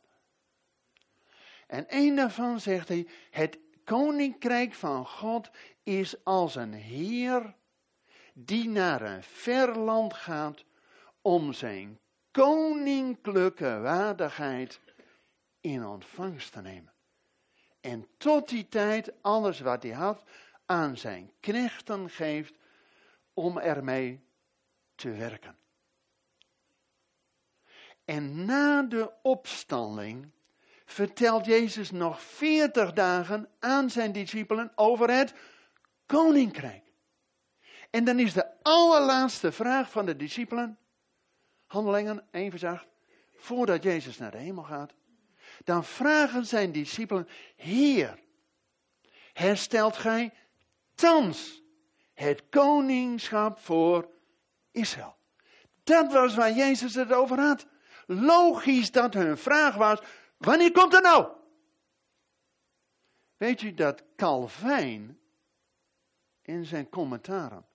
En 1.67 1.85
een 1.89 2.17
daarvan 2.17 2.61
zegt 2.61 2.89
hij, 2.89 3.07
het 3.31 3.59
koninkrijk 3.85 4.75
van 4.75 5.07
God 5.07 5.51
is 5.83 6.25
als 6.25 6.55
een 6.55 6.73
heer 6.73 7.55
die 8.33 8.69
naar 8.69 9.03
een 9.03 9.23
ver 9.23 9.79
land 9.79 10.15
gaat 10.15 10.65
om 11.23 11.53
zijn 11.53 12.01
koninklijke 12.31 13.79
waardigheid 13.81 14.81
in 15.61 15.87
ontvangst 15.87 16.53
te 16.53 16.61
nemen. 16.61 16.93
En 17.81 18.07
tot 18.17 18.49
die 18.49 18.69
tijd 18.69 19.13
alles 19.23 19.61
wat 19.61 19.83
hij 19.83 19.93
had 19.93 20.23
aan 20.67 20.97
zijn 20.97 21.33
knechten 21.41 22.11
geeft 22.11 22.55
om 23.35 23.59
ermee 23.59 24.25
te 24.95 25.11
werken. 25.11 25.57
En 28.05 28.45
na 28.45 28.83
de 28.83 29.13
opstanding 29.23 30.31
vertelt 30.87 31.47
Jezus 31.47 31.91
nog 31.91 32.23
veertig 32.23 32.93
dagen 32.93 33.49
aan 33.59 33.91
zijn 33.91 34.13
discipelen 34.13 34.73
over 34.75 35.11
het 35.11 35.35
koninkrijk. 36.07 36.85
En 37.91 38.05
dan 38.05 38.19
is 38.19 38.33
de 38.33 38.47
allerlaatste 38.63 39.53
vraag 39.53 39.91
van 39.91 40.07
de 40.07 40.17
discipelen, 40.17 40.79
handelingen 41.67 42.27
1 42.31 42.51
vers 42.51 42.65
8, 42.65 42.87
voordat 43.35 43.83
Jezus 43.83 44.19
naar 44.19 44.31
de 44.31 44.39
hemel 44.39 44.65
gaat, 44.65 44.95
dan 45.65 45.85
vragen 45.85 46.47
zijn 46.47 46.73
discipelen, 46.73 47.29
Heer, 47.57 48.19
herstelt 49.33 49.97
gij 49.97 50.33
thans 50.95 51.63
het 52.15 52.43
koningschap 52.51 53.59
voor 53.59 54.09
Israël? 54.71 55.17
Dat 55.85 56.13
was 56.13 56.35
waar 56.35 56.53
Jezus 56.53 56.95
het 56.95 57.13
over 57.13 57.39
had. 57.41 57.67
Logisch 58.07 58.91
dat 58.91 59.15
hun 59.15 59.39
vraag 59.39 59.75
was, 59.75 59.99
wanneer 60.37 60.73
komt 60.73 60.95
er 60.95 61.03
nou? 61.03 61.33
Weet 63.37 63.63
u 63.63 63.75
dat 63.75 64.03
Calvijn 64.17 65.21
in 66.43 66.65
zijn 66.65 66.89
commentaren 66.89 67.67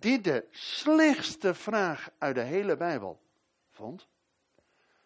dit 0.00 0.24
de 0.24 0.46
slechtste 0.50 1.54
vraag 1.54 2.10
uit 2.18 2.34
de 2.34 2.40
hele 2.40 2.76
Bijbel 2.76 3.20
vond. 3.70 4.08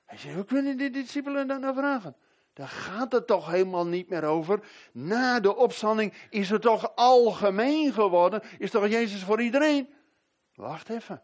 Hij 0.04 0.18
zei, 0.18 0.35
hoe 0.35 0.45
kunnen 0.45 0.76
die 0.76 0.90
discipelen 0.90 1.49
dat 1.49 1.60
nou 1.60 1.75
vragen? 1.75 2.17
Daar 2.52 2.69
gaat 2.69 3.12
het 3.12 3.26
toch 3.26 3.50
helemaal 3.50 3.86
niet 3.86 4.08
meer 4.08 4.25
over. 4.25 4.60
Na 4.93 5.41
de 5.41 5.56
opstanding 5.56 6.15
is 6.30 6.50
het 6.50 6.62
toch 6.62 6.97
algemeen 6.97 7.93
geworden? 7.93 8.43
Is 8.58 8.71
toch 8.71 8.89
Jezus 8.89 9.23
voor 9.23 9.41
iedereen? 9.41 9.95
Wacht 10.54 10.89
even. 10.89 11.23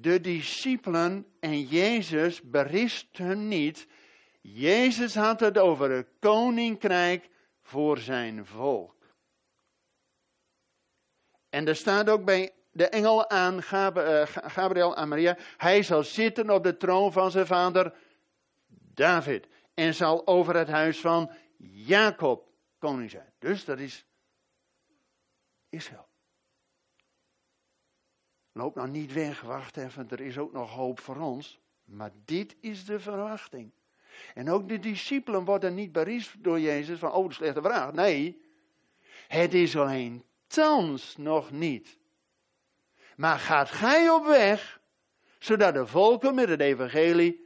De 0.00 0.20
discipelen 0.20 1.26
en 1.40 1.62
Jezus 1.62 2.42
beristen 2.42 3.48
niet. 3.48 3.86
Jezus 4.40 5.14
had 5.14 5.40
het 5.40 5.58
over 5.58 5.90
het 5.90 6.08
koninkrijk 6.18 7.30
voor 7.62 7.98
zijn 7.98 8.46
volk. 8.46 8.94
En 11.48 11.68
er 11.68 11.76
staat 11.76 12.08
ook 12.08 12.24
bij 12.24 12.52
de 12.72 12.88
engel 12.88 13.30
aan 13.30 13.62
eh, 13.62 14.22
Gabriel 14.26 14.96
aan 14.96 15.08
Maria, 15.08 15.36
hij 15.56 15.82
zal 15.82 16.02
zitten 16.02 16.50
op 16.50 16.62
de 16.62 16.76
troon 16.76 17.12
van 17.12 17.30
zijn 17.30 17.46
vader 17.46 17.94
David 18.94 19.48
en 19.74 19.94
zal 19.94 20.26
over 20.26 20.56
het 20.56 20.68
huis 20.68 21.00
van 21.00 21.30
Jacob 21.68 22.48
koning 22.78 23.10
zijn. 23.10 23.32
Dus 23.38 23.64
dat 23.64 23.78
is 23.78 24.06
Israël. 25.68 26.12
Loop 28.56 28.74
nou 28.74 28.88
niet 28.88 29.12
weg, 29.12 29.40
wacht 29.40 29.76
even, 29.76 30.10
er 30.10 30.20
is 30.20 30.38
ook 30.38 30.52
nog 30.52 30.70
hoop 30.70 31.00
voor 31.00 31.16
ons. 31.16 31.60
Maar 31.84 32.10
dit 32.24 32.56
is 32.60 32.84
de 32.84 33.00
verwachting. 33.00 33.70
En 34.34 34.50
ook 34.50 34.68
de 34.68 34.78
discipelen 34.78 35.44
worden 35.44 35.74
niet 35.74 35.92
bericht 35.92 36.44
door 36.44 36.60
Jezus 36.60 36.98
van, 36.98 37.12
oh, 37.12 37.30
slechte 37.30 37.62
vraag. 37.62 37.92
Nee, 37.92 38.42
het 39.28 39.54
is 39.54 39.76
alleen 39.76 40.24
thans 40.46 41.16
nog 41.16 41.50
niet. 41.50 41.98
Maar 43.16 43.38
gaat 43.38 43.70
gij 43.70 44.10
op 44.10 44.26
weg, 44.26 44.80
zodat 45.38 45.74
de 45.74 45.86
volken 45.86 46.34
met 46.34 46.48
het 46.48 46.60
evangelie 46.60 47.42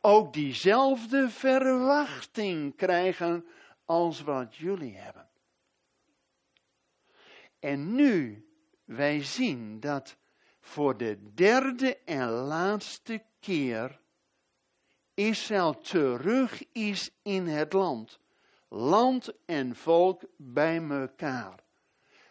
ook 0.00 0.32
diezelfde 0.32 1.30
verwachting 1.30 2.76
krijgen 2.76 3.46
als 3.84 4.20
wat 4.20 4.56
jullie 4.56 4.96
hebben. 4.96 5.28
En 7.58 7.94
nu 7.94 8.44
wij 8.84 9.22
zien 9.22 9.80
dat 9.80 10.16
voor 10.60 10.96
de 10.96 11.34
derde 11.34 11.96
en 12.04 12.28
laatste 12.28 13.22
keer 13.40 14.00
Israël 15.14 15.80
terug 15.80 16.72
is 16.72 17.10
in 17.22 17.46
het 17.46 17.72
land 17.72 18.18
land 18.74 19.32
en 19.46 19.76
volk 19.76 20.22
bij 20.36 20.88
elkaar. 20.88 21.64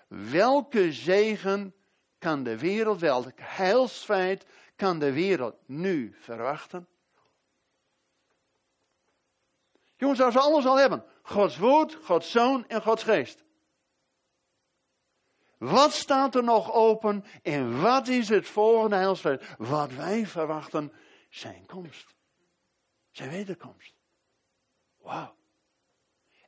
Welke 0.07 0.93
zegen 0.93 1.75
kan 2.17 2.43
de 2.43 2.57
wereld, 2.57 2.99
welk 2.99 3.31
heilsfeit 3.35 4.45
kan 4.75 4.99
de 4.99 5.13
wereld 5.13 5.55
nu 5.65 6.15
verwachten? 6.19 6.87
Jongens, 9.95 10.21
als 10.21 10.33
we 10.33 10.39
alles 10.39 10.65
al 10.65 10.77
hebben, 10.77 11.05
Gods 11.21 11.57
woord, 11.57 11.95
Gods 11.95 12.31
zoon 12.31 12.67
en 12.67 12.81
Gods 12.81 13.03
geest. 13.03 13.43
Wat 15.63 15.93
staat 15.93 16.35
er 16.35 16.43
nog 16.43 16.71
open 16.71 17.25
en 17.41 17.81
wat 17.81 18.07
is 18.07 18.29
het 18.29 18.47
volgende 18.47 18.95
heilsfeit? 18.95 19.55
Wat 19.57 19.91
wij 19.91 20.27
verwachten, 20.27 20.91
zijn 21.29 21.65
komst. 21.65 22.15
Zijn 23.11 23.29
wederkomst. 23.29 23.93
Wauw. 24.97 25.35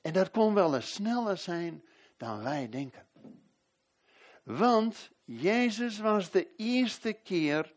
En 0.01 0.13
dat 0.13 0.31
kon 0.31 0.53
wel 0.53 0.75
eens 0.75 0.93
sneller 0.93 1.37
zijn 1.37 1.85
dan 2.17 2.43
wij 2.43 2.69
denken. 2.69 3.07
Want 4.43 5.11
Jezus 5.23 5.99
was 5.99 6.31
de 6.31 6.55
eerste 6.55 7.13
keer 7.13 7.73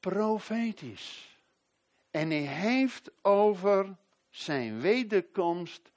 profetisch. 0.00 1.38
En 2.10 2.30
hij 2.30 2.38
heeft 2.40 3.10
over 3.22 3.96
zijn 4.30 4.80
wederkomst 4.80 5.92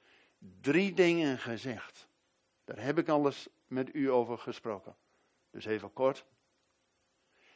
drie 0.60 0.94
dingen 0.94 1.38
gezegd. 1.38 2.08
Daar 2.74 2.84
heb 2.84 2.98
ik 2.98 3.08
alles 3.08 3.48
met 3.66 3.94
u 3.94 4.10
over 4.10 4.38
gesproken. 4.38 4.96
Dus 5.50 5.64
even 5.64 5.92
kort. 5.92 6.26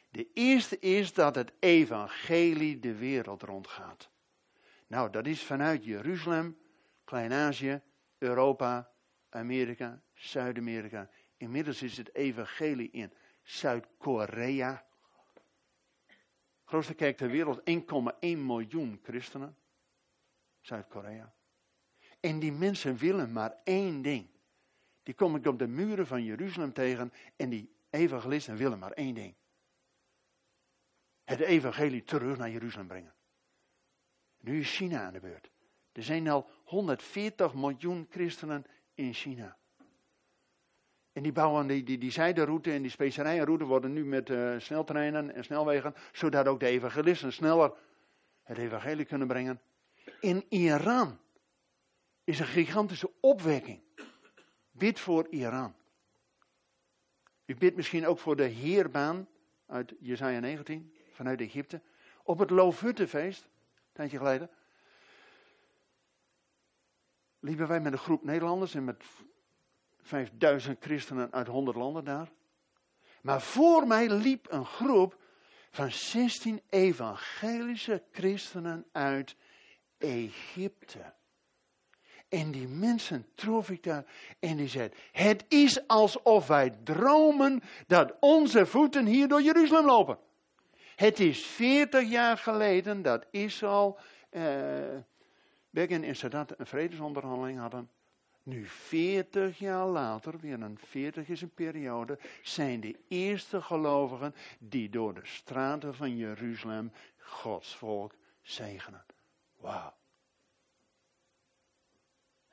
De 0.09 0.31
eerste 0.33 0.79
is 0.79 1.13
dat 1.13 1.35
het 1.35 1.51
evangelie 1.59 2.79
de 2.79 2.95
wereld 2.95 3.41
rondgaat. 3.41 4.09
Nou, 4.87 5.11
dat 5.11 5.27
is 5.27 5.43
vanuit 5.43 5.83
Jeruzalem 5.83 6.57
Klein-Azië, 7.03 7.81
Europa, 8.17 8.91
Amerika, 9.29 10.01
Zuid-Amerika. 10.13 11.09
Inmiddels 11.37 11.81
is 11.81 11.97
het 11.97 12.15
evangelie 12.15 12.91
in 12.91 13.13
Zuid-Korea. 13.43 14.85
Grootste 16.63 16.93
kerk 16.93 17.17
ter 17.17 17.29
wereld, 17.29 17.59
1,1 17.59 17.75
miljoen 18.19 18.99
christenen. 19.03 19.57
Zuid-Korea. 20.61 21.33
En 22.19 22.39
die 22.39 22.51
mensen 22.51 22.97
willen 22.97 23.31
maar 23.31 23.55
één 23.63 24.01
ding. 24.01 24.33
Die 25.05 25.13
kom 25.13 25.35
ik 25.35 25.45
op 25.45 25.59
de 25.59 25.67
muren 25.67 26.07
van 26.07 26.23
Jeruzalem 26.23 26.73
tegen 26.73 27.13
en 27.35 27.49
die 27.49 27.69
evangelisten 27.89 28.55
willen 28.55 28.79
maar 28.79 28.91
één 28.91 29.13
ding. 29.13 29.35
Het 31.23 31.39
evangelie 31.39 32.03
terug 32.03 32.37
naar 32.37 32.49
Jeruzalem 32.49 32.87
brengen. 32.87 33.13
Nu 34.39 34.59
is 34.59 34.75
China 34.75 35.05
aan 35.05 35.13
de 35.13 35.19
beurt. 35.19 35.51
Er 35.91 36.03
zijn 36.03 36.27
al 36.27 36.49
140 36.63 37.53
miljoen 37.53 38.07
christenen 38.09 38.65
in 38.93 39.13
China. 39.13 39.57
En 41.11 41.23
die 41.23 41.31
bouwen 41.31 41.67
die, 41.67 41.97
die, 41.97 42.11
zijderoute 42.11 42.71
en 42.71 42.81
die 42.81 42.91
specerijenroute 42.91 43.65
worden 43.65 43.93
nu 43.93 44.05
met 44.05 44.29
uh, 44.29 44.59
sneltreinen 44.59 45.33
en 45.33 45.43
snelwegen, 45.43 45.95
zodat 46.11 46.47
ook 46.47 46.59
de 46.59 46.65
evangelisten 46.65 47.33
sneller 47.33 47.73
het 48.43 48.57
evangelie 48.57 49.05
kunnen 49.05 49.27
brengen. 49.27 49.61
In 50.19 50.45
Iran 50.49 51.19
is 52.23 52.39
een 52.39 52.45
gigantische 52.45 53.11
opwekking. 53.19 53.84
Bid 54.77 54.99
voor 54.99 55.27
Iran. 55.29 55.75
U 57.45 57.55
bidt 57.55 57.75
misschien 57.75 58.07
ook 58.07 58.19
voor 58.19 58.35
de 58.35 58.43
heerbaan 58.43 59.27
uit 59.65 59.93
Jesaja 59.99 60.39
19, 60.39 60.93
vanuit 61.11 61.41
Egypte. 61.41 61.81
Op 62.23 62.39
het 62.39 62.49
Loofhuttenfeest, 62.49 63.43
een 63.43 63.49
tijdje 63.93 64.17
geleden, 64.17 64.49
liepen 67.39 67.67
wij 67.67 67.79
met 67.79 67.93
een 67.93 67.99
groep 67.99 68.23
Nederlanders 68.23 68.75
en 68.75 68.83
met 68.83 69.03
5000 70.01 70.83
christenen 70.83 71.33
uit 71.33 71.47
100 71.47 71.77
landen 71.77 72.03
daar. 72.03 72.31
Maar 73.21 73.41
voor 73.41 73.87
mij 73.87 74.09
liep 74.09 74.51
een 74.51 74.65
groep 74.65 75.19
van 75.71 75.91
16 75.91 76.61
evangelische 76.69 78.03
christenen 78.11 78.85
uit 78.91 79.35
Egypte. 79.97 81.13
En 82.35 82.51
die 82.51 82.67
mensen 82.67 83.25
trof 83.35 83.69
ik 83.69 83.83
daar 83.83 84.05
en 84.39 84.57
die 84.57 84.67
zei, 84.67 84.89
het 85.11 85.45
is 85.47 85.87
alsof 85.87 86.47
wij 86.47 86.69
dromen 86.83 87.61
dat 87.87 88.13
onze 88.19 88.65
voeten 88.65 89.05
hier 89.05 89.27
door 89.27 89.41
Jeruzalem 89.41 89.85
lopen. 89.85 90.17
Het 90.95 91.19
is 91.19 91.45
40 91.45 92.09
jaar 92.09 92.37
geleden 92.37 93.01
dat 93.01 93.25
Israël, 93.31 93.97
eh, 94.29 94.43
Begin 95.69 96.03
en 96.03 96.15
Sadat 96.15 96.53
een 96.57 96.65
vredesonderhandeling 96.65 97.59
hadden. 97.59 97.89
Nu 98.43 98.65
40 98.67 99.59
jaar 99.59 99.87
later, 99.87 100.39
weer 100.39 100.61
een 100.61 100.79
40 100.79 101.27
is 101.27 101.41
een 101.41 101.53
periode, 101.53 102.19
zijn 102.41 102.79
de 102.79 102.95
eerste 103.07 103.61
gelovigen 103.61 104.35
die 104.59 104.89
door 104.89 105.13
de 105.13 105.25
straten 105.25 105.95
van 105.95 106.17
Jeruzalem 106.17 106.91
Gods 107.17 107.75
volk 107.75 108.13
zegenen. 108.41 109.05
Wauw. 109.57 109.93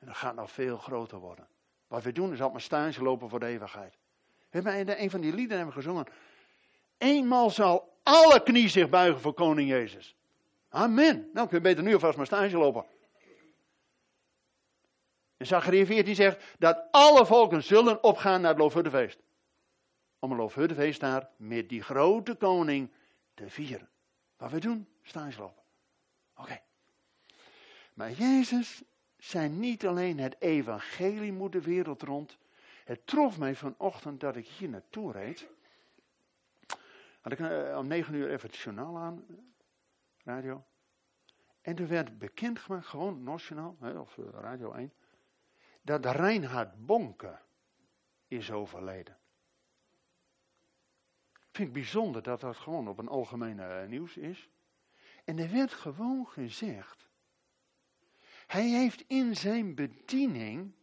En 0.03 0.09
dat 0.09 0.17
gaat 0.17 0.35
nog 0.35 0.51
veel 0.51 0.77
groter 0.77 1.17
worden. 1.17 1.47
Wat 1.87 2.03
we 2.03 2.11
doen 2.11 2.25
is 2.25 2.31
altijd 2.31 2.51
maar 2.51 2.61
stage 2.61 3.03
lopen 3.03 3.29
voor 3.29 3.39
de 3.39 3.45
eeuwigheid. 3.45 3.97
We 4.49 4.61
hebben 4.61 5.01
een 5.01 5.09
van 5.09 5.21
die 5.21 5.33
liederen 5.33 5.57
hebben 5.57 5.73
gezongen. 5.73 6.05
Eenmaal 6.97 7.49
zal 7.49 7.99
alle 8.03 8.43
knie 8.43 8.69
zich 8.69 8.89
buigen 8.89 9.21
voor 9.21 9.33
koning 9.33 9.69
Jezus. 9.69 10.15
Amen. 10.69 11.29
Nou 11.33 11.47
kun 11.47 11.57
je 11.57 11.63
beter 11.63 11.83
nu 11.83 11.93
alvast 11.93 12.17
maar 12.17 12.25
stage 12.25 12.57
lopen. 12.57 12.85
En 15.37 15.45
Zachariah 15.45 15.87
14 15.87 16.15
zegt 16.15 16.43
dat 16.59 16.83
alle 16.91 17.25
volken 17.25 17.63
zullen 17.63 18.03
opgaan 18.03 18.41
naar 18.41 18.51
het 18.51 18.59
Loofhuttenfeest. 18.59 19.19
Om 20.19 20.31
een 20.31 20.37
Loofhuttenfeest 20.37 20.99
daar 20.99 21.29
met 21.37 21.69
die 21.69 21.81
grote 21.81 22.35
koning 22.35 22.91
te 23.33 23.49
vieren. 23.49 23.89
Wat 24.37 24.51
we 24.51 24.59
doen, 24.59 24.87
stage 25.01 25.39
lopen. 25.39 25.63
Oké. 26.35 26.61
Maar 27.93 28.11
Jezus 28.11 28.83
zijn 29.23 29.59
niet 29.59 29.85
alleen 29.85 30.19
het 30.19 30.35
evangelie 30.39 31.33
moet 31.33 31.51
de 31.51 31.61
wereld 31.61 32.01
rond. 32.01 32.37
Het 32.85 33.07
trof 33.07 33.39
mij 33.39 33.55
vanochtend 33.55 34.19
dat 34.19 34.35
ik 34.35 34.47
hier 34.47 34.69
naartoe 34.69 35.11
reed. 35.11 35.47
Had 37.21 37.31
ik 37.31 37.39
uh, 37.39 37.77
om 37.77 37.87
negen 37.87 38.13
uur 38.13 38.29
even 38.29 38.49
het 38.49 38.57
journaal 38.57 38.97
aan, 38.97 39.25
radio. 40.23 40.63
En 41.61 41.77
er 41.77 41.87
werd 41.87 42.17
bekendgemaakt, 42.17 42.85
gewoon 42.85 43.23
nationaal, 43.23 43.77
of 43.81 44.17
uh, 44.17 44.25
Radio 44.31 44.71
1, 44.71 44.93
dat 45.81 46.05
Reinhard 46.05 46.85
Bonke 46.85 47.39
is 48.27 48.51
overleden. 48.51 49.17
Ik 51.33 51.59
vind 51.59 51.67
het 51.67 51.73
bijzonder 51.73 52.23
dat 52.23 52.39
dat 52.39 52.57
gewoon 52.57 52.87
op 52.87 52.97
een 52.97 53.07
algemene 53.07 53.81
uh, 53.81 53.89
nieuws 53.89 54.17
is. 54.17 54.49
En 55.23 55.39
er 55.39 55.51
werd 55.51 55.73
gewoon 55.73 56.27
gezegd 56.27 57.11
hij 58.53 58.69
heeft 58.69 59.03
in 59.07 59.35
zijn 59.35 59.75
bediening 59.75 60.73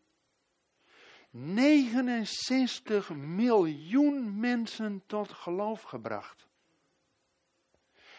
69 1.30 3.10
miljoen 3.14 4.40
mensen 4.40 5.02
tot 5.06 5.32
geloof 5.32 5.82
gebracht. 5.82 6.48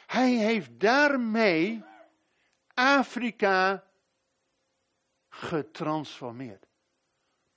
Hij 0.06 0.32
heeft 0.32 0.80
daarmee 0.80 1.84
Afrika 2.74 3.88
getransformeerd. 5.30 6.68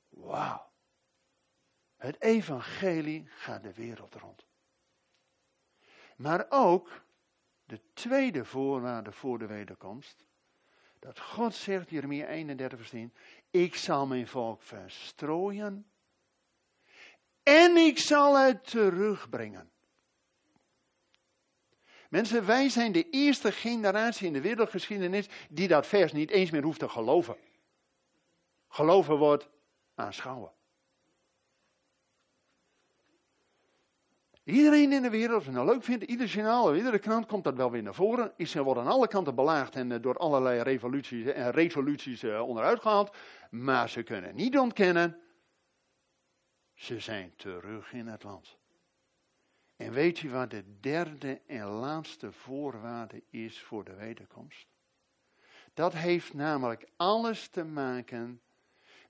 Wauw. 0.09 0.71
Het 1.97 2.21
evangelie 2.21 3.29
gaat 3.29 3.63
de 3.63 3.75
wereld 3.75 4.15
rond. 4.15 4.47
Maar 6.17 6.47
ook 6.49 7.05
de 7.65 7.81
tweede 7.93 8.45
voorwaarde 8.45 9.13
voor 9.13 9.39
de 9.39 9.47
wederkomst 9.47 10.25
dat 11.05 11.21
God 11.21 11.55
zegt, 11.55 11.91
Jeremia 11.91 12.27
31 12.27 12.79
vers 12.79 12.91
10, 12.91 13.15
ik 13.51 13.75
zal 13.75 14.07
mijn 14.07 14.29
volk 14.29 14.63
verstrooien 14.63 15.87
en 17.43 17.77
ik 17.77 17.99
zal 17.99 18.39
het 18.39 18.71
terugbrengen. 18.71 19.71
Mensen, 22.09 22.47
wij 22.47 22.69
zijn 22.69 22.93
de 22.93 23.11
eerste 23.11 23.53
generatie 23.53 24.27
in 24.27 24.33
de 24.33 24.41
wereldgeschiedenis 24.41 25.29
die 25.51 25.69
dat 25.69 25.87
vers 25.87 26.13
niet 26.13 26.31
eens 26.31 26.51
meer 26.51 26.63
hoeft 26.63 26.79
te 26.79 26.89
geloven. 26.89 27.37
Geloven 28.69 29.17
wordt 29.17 29.49
aanschouwen. 29.95 30.53
Iedereen 34.45 34.93
in 34.93 35.03
de 35.03 35.11
wereld, 35.11 35.35
als 35.35 35.45
het 35.45 35.55
nou 35.55 35.67
leuk 35.67 35.83
vindt, 35.83 36.05
ieder 36.05 36.27
journaal, 36.27 36.77
iedere 36.77 36.99
krant 36.99 37.27
komt 37.27 37.45
dat 37.45 37.55
wel 37.55 37.71
weer 37.71 37.83
naar 37.83 37.95
voren. 37.95 38.33
Israël 38.37 38.65
wordt 38.65 38.81
aan 38.81 38.87
alle 38.87 39.09
kanten 39.09 39.35
belaagd 39.35 39.75
en 39.75 39.93
eh, 39.93 40.03
door 40.03 40.17
allerlei 40.17 40.63
revoluties 40.63 41.27
en 41.27 41.51
resoluties 41.51 42.23
uh, 42.25 42.41
onderuit 42.41 42.81
gehaald. 42.81 43.17
Maar 43.51 43.89
ze 43.89 44.03
kunnen 44.03 44.35
niet 44.35 44.59
ontkennen, 44.59 45.21
ze 46.75 47.01
zijn 47.01 47.33
terug 47.37 47.93
in 47.93 48.07
het 48.07 48.23
land. 48.23 48.59
En 49.77 49.93
weet 49.93 50.19
je 50.19 50.31
wat 50.31 50.51
de 50.51 50.81
derde 50.81 51.41
en 51.47 51.67
laatste 51.67 52.33
voorwaarde 52.33 53.23
is 53.31 53.63
voor 53.63 53.85
de 53.85 53.95
wederkomst? 53.95 54.67
Dat 55.75 55.93
heeft 55.93 56.35
namelijk 56.35 56.89
alles 56.97 57.49
te 57.49 57.65
maken 57.65 58.41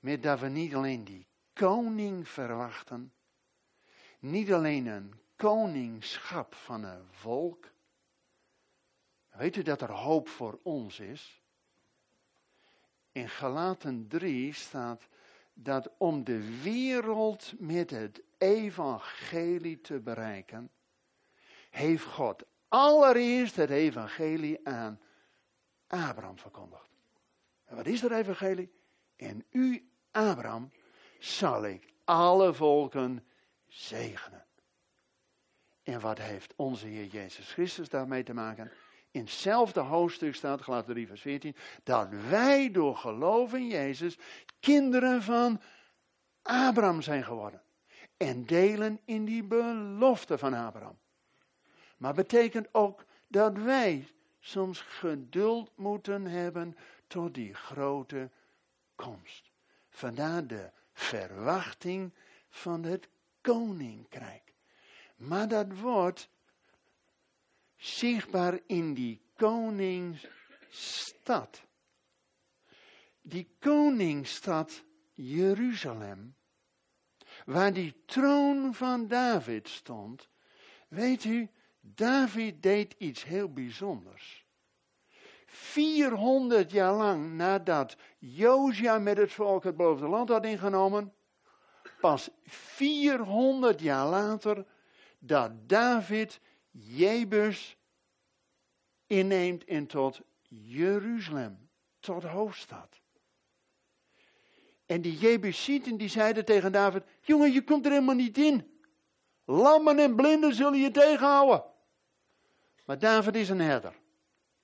met 0.01 0.23
dat 0.23 0.41
we 0.41 0.49
niet 0.49 0.75
alleen 0.75 1.05
die 1.05 1.27
koning 1.53 2.29
verwachten, 2.29 3.13
niet 4.19 4.53
alleen 4.53 4.87
een 4.87 5.23
koningschap 5.45 6.55
van 6.55 6.85
een 6.85 7.07
volk. 7.11 7.73
Weet 9.31 9.57
u 9.57 9.63
dat 9.63 9.81
er 9.81 9.91
hoop 9.91 10.29
voor 10.29 10.59
ons 10.63 11.01
is? 11.01 11.43
In 13.13 13.29
Galaten 13.29 14.09
3 14.09 14.53
staat 14.53 15.09
dat 15.55 15.91
om 15.99 16.25
de 16.25 16.61
wereld 16.63 17.53
met 17.59 17.91
het 17.91 18.23
evangelie 18.39 19.81
te 19.81 20.01
bereiken, 20.01 20.71
heeft 21.71 22.05
God 22.05 22.45
allereerst 22.69 23.57
het 23.57 23.71
evangelie 23.71 24.69
aan 24.69 25.01
Abraham 25.87 26.39
verkondigd. 26.39 26.91
En 27.65 27.77
wat 27.77 27.87
is 27.87 28.01
dat 28.01 28.11
evangelie? 28.11 28.73
In 29.17 29.47
u, 29.51 29.91
Abraham, 30.11 30.71
zal 31.19 31.65
ik 31.65 31.93
alle 32.05 32.55
volken 32.55 33.27
zegenen. 33.67 34.44
En 35.85 36.01
wat 36.01 36.19
heeft 36.19 36.53
onze 36.57 36.87
Heer 36.87 37.07
Jezus 37.07 37.53
Christus 37.53 37.89
daarmee 37.89 38.23
te 38.23 38.35
maken? 38.35 38.71
In 39.11 39.21
hetzelfde 39.21 39.81
hoofdstuk 39.81 40.35
staat, 40.35 40.63
Galaten 40.63 40.93
3 40.93 41.07
vers 41.07 41.21
14, 41.21 41.57
dat 41.83 42.09
wij 42.29 42.71
door 42.71 42.97
geloof 42.97 43.55
in 43.55 43.67
Jezus 43.67 44.19
kinderen 44.61 45.23
van 45.23 45.61
Abraham 46.43 47.03
zijn 47.03 47.25
geworden. 47.25 47.63
En 48.17 48.45
delen 48.45 49.01
in 49.05 49.25
die 49.25 49.45
belofte 49.45 50.39
van 50.39 50.55
Abraham. 50.55 50.99
Maar 51.97 52.15
betekent 52.15 52.69
ook 52.73 53.05
dat 53.29 53.57
wij 53.57 54.09
soms 54.41 54.81
geduld 54.81 55.71
moeten 55.77 56.27
hebben 56.27 56.77
tot 57.07 57.35
die 57.35 57.55
grote 57.55 58.31
komst. 58.95 59.51
Vandaar 59.91 60.47
de 60.47 60.71
verwachting 60.93 62.13
van 62.49 62.85
het 62.85 63.09
koninkrijk. 63.41 64.44
Maar 65.15 65.49
dat 65.49 65.79
wordt 65.79 66.29
zichtbaar 67.77 68.61
in 68.67 68.95
die 68.95 69.23
koningsstad. 69.37 70.33
Die 73.23 73.57
koningsstad 73.59 74.85
Jeruzalem, 75.13 76.35
waar 77.45 77.73
die 77.73 78.05
troon 78.07 78.75
van 78.75 79.09
David 79.09 79.69
stond. 79.69 80.29
Weet 80.89 81.25
u, 81.25 81.51
David 81.81 82.63
deed 82.63 82.95
iets 82.99 83.25
heel 83.25 83.53
bijzonders. 83.53 84.47
400 85.47 86.71
jaar 86.71 86.95
lang 86.95 87.33
nadat 87.33 87.97
Josia 88.19 88.99
met 88.99 89.17
het 89.17 89.33
volk 89.33 89.65
het 89.65 89.77
beloofde 89.77 90.09
land 90.09 90.29
had 90.29 90.45
ingenomen, 90.45 91.13
pas 92.01 92.31
400 92.45 93.81
jaar 93.81 94.07
later 94.07 94.67
dat 95.27 95.69
David 95.69 96.41
Jebus 96.71 97.77
inneemt 99.07 99.65
en 99.65 99.87
tot 99.87 100.21
Jeruzalem, 100.49 101.69
tot 101.99 102.23
hoofdstad. 102.23 103.01
En 104.87 105.01
die 105.01 105.19
Jebusieten 105.19 105.97
die 105.97 106.09
zeiden 106.09 106.45
tegen 106.45 106.73
David, 106.73 107.03
jongen 107.21 107.53
je 107.53 107.65
komt 107.65 107.85
er 107.85 107.91
helemaal 107.93 108.15
niet 108.15 108.39
in. 108.39 108.81
Lammen 109.45 109.99
en 109.99 110.17
blinden 110.17 110.55
zullen 110.55 110.79
je 110.79 110.91
tegenhouden. 110.91 111.65
Maar 112.85 112.99
David 112.99 113.35
is 113.35 113.49
een 113.49 113.61
herder. 113.61 113.95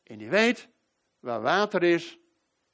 En 0.02 0.18
die 0.18 0.28
weet, 0.28 0.68
waar 1.20 1.40
water 1.40 1.82
is, 1.82 2.18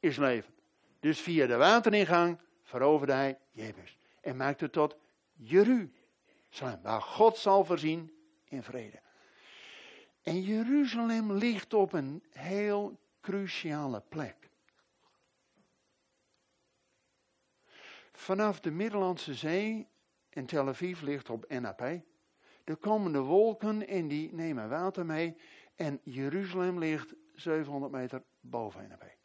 is 0.00 0.16
leven. 0.16 0.54
Dus 1.00 1.20
via 1.20 1.46
de 1.46 1.56
wateringang 1.56 2.40
veroverde 2.62 3.12
hij 3.12 3.38
Jebus. 3.50 3.98
En 4.20 4.36
maakte 4.36 4.70
tot 4.70 4.96
Jeruzalem, 5.32 5.94
waar 6.58 7.02
God 7.02 7.36
zal 7.36 7.64
voorzien 7.64 8.12
in 8.44 8.62
vrede. 8.62 9.00
En 10.22 10.42
Jeruzalem 10.42 11.32
ligt 11.32 11.74
op 11.74 11.92
een 11.92 12.22
heel 12.30 12.98
cruciale 13.20 14.02
plek. 14.08 14.50
Vanaf 18.12 18.60
de 18.60 18.70
Middellandse 18.70 19.34
Zee 19.34 19.88
en 20.30 20.46
Tel 20.46 20.68
Aviv 20.68 21.00
ligt 21.00 21.30
op 21.30 21.48
NAP. 21.48 21.80
Er 22.64 22.76
komen 22.76 23.12
de 23.12 23.18
wolken 23.18 23.86
en 23.86 24.08
die 24.08 24.34
nemen 24.34 24.68
water 24.68 25.06
mee. 25.06 25.36
En 25.74 26.00
Jeruzalem 26.02 26.78
ligt 26.78 27.14
700 27.34 27.92
meter 27.92 28.22
boven 28.40 28.88
NAP. 28.88 29.16